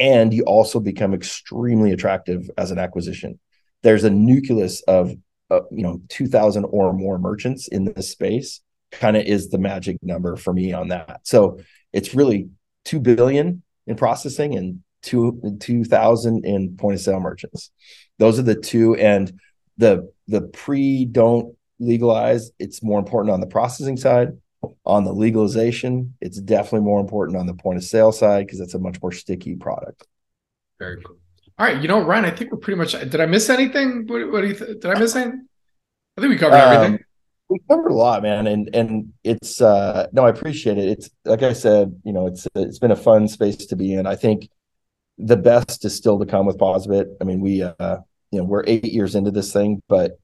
[0.00, 3.38] And you also become extremely attractive as an acquisition.
[3.84, 5.14] There's a nucleus of,
[5.52, 8.60] uh, you know, 2000 or more merchants in this space
[9.00, 11.20] kind of is the magic number for me on that.
[11.24, 11.60] So
[11.92, 12.48] it's really
[12.84, 17.70] 2 billion in processing and two 2000 in point of sale merchants.
[18.18, 19.38] Those are the two and
[19.76, 24.28] the the pre don't legalize, it's more important on the processing side.
[24.86, 28.72] On the legalization, it's definitely more important on the point of sale side because it's
[28.72, 30.06] a much more sticky product.
[30.78, 31.16] Very cool.
[31.58, 32.92] All right, you know, Ryan, I think we're pretty much.
[32.92, 34.06] Did I miss anything?
[34.06, 34.54] What, what do you?
[34.54, 35.46] Th- did I miss anything?
[36.16, 37.04] I think we covered um, everything.
[37.48, 40.88] We covered a lot, man, and and it's uh no, I appreciate it.
[40.88, 44.06] It's like I said, you know, it's it's been a fun space to be in.
[44.06, 44.48] I think
[45.18, 47.16] the best is still to come with POSaBIT.
[47.20, 47.98] I mean, we uh
[48.30, 50.18] you know we're eight years into this thing, but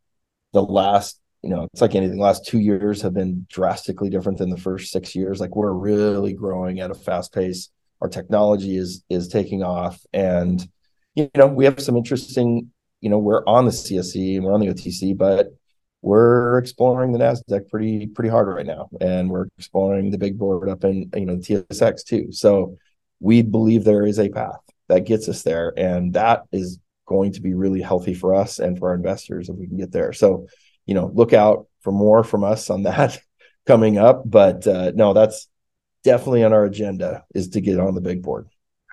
[0.53, 2.19] the last you know, it's like anything.
[2.19, 5.41] Last two years have been drastically different than the first six years.
[5.41, 7.71] Like we're really growing at a fast pace.
[8.01, 10.67] Our technology is is taking off, and
[11.15, 12.71] you know, we have some interesting.
[13.01, 15.49] You know, we're on the CSE and we're on the OTC, but
[16.03, 20.69] we're exploring the Nasdaq pretty pretty hard right now, and we're exploring the big board
[20.69, 22.33] up in you know the TSX too.
[22.33, 22.79] So
[23.21, 27.41] we believe there is a path that gets us there, and that is going to
[27.41, 30.13] be really healthy for us and for our investors if we can get there.
[30.13, 30.47] So
[30.87, 33.19] you know, look out for more from us on that
[33.67, 34.23] coming up.
[34.25, 35.49] But uh, no, that's
[36.03, 38.49] definitely on our agenda is to get on the big board.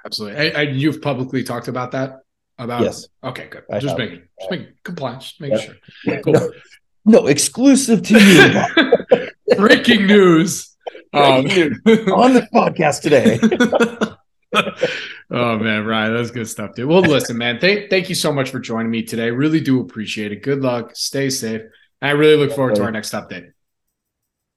[0.06, 0.54] Absolutely.
[0.54, 2.20] And you've publicly talked about that?
[2.60, 3.08] About yes.
[3.24, 3.64] Okay, good.
[3.72, 6.22] I just making just making compliance, just making sure.
[6.22, 6.34] Cool.
[6.34, 6.52] No,
[7.08, 9.28] no, exclusive to you.
[9.58, 10.76] Breaking news.
[11.14, 13.40] Um, on the podcast today.
[15.32, 16.88] oh man, Ryan, that's good stuff, dude.
[16.88, 19.32] Well, listen, man, thank thank you so much for joining me today.
[19.32, 20.44] Really do appreciate it.
[20.44, 20.96] Good luck.
[20.96, 21.62] Stay safe.
[22.02, 23.52] I really look forward to our next update.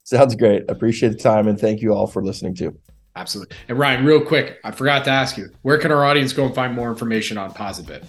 [0.03, 0.69] Sounds great.
[0.69, 2.77] Appreciate the time and thank you all for listening too.
[3.17, 3.57] Absolutely.
[3.69, 6.55] And Ryan, real quick, I forgot to ask you, where can our audience go and
[6.55, 8.05] find more information on POSaBIT?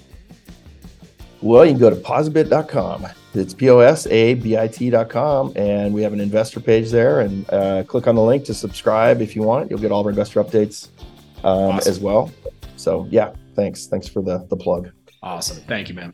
[1.42, 3.08] Well, you can go to posabit.com.
[3.34, 5.54] It's P O S A B I T.com.
[5.56, 7.22] And we have an investor page there.
[7.22, 9.70] And uh, click on the link to subscribe if you want.
[9.70, 10.90] You'll get all of our investor updates
[11.44, 11.90] um, awesome.
[11.90, 12.32] as well.
[12.76, 13.88] So, yeah, thanks.
[13.88, 14.92] Thanks for the, the plug.
[15.24, 15.58] Awesome.
[15.68, 16.14] Thank you, man.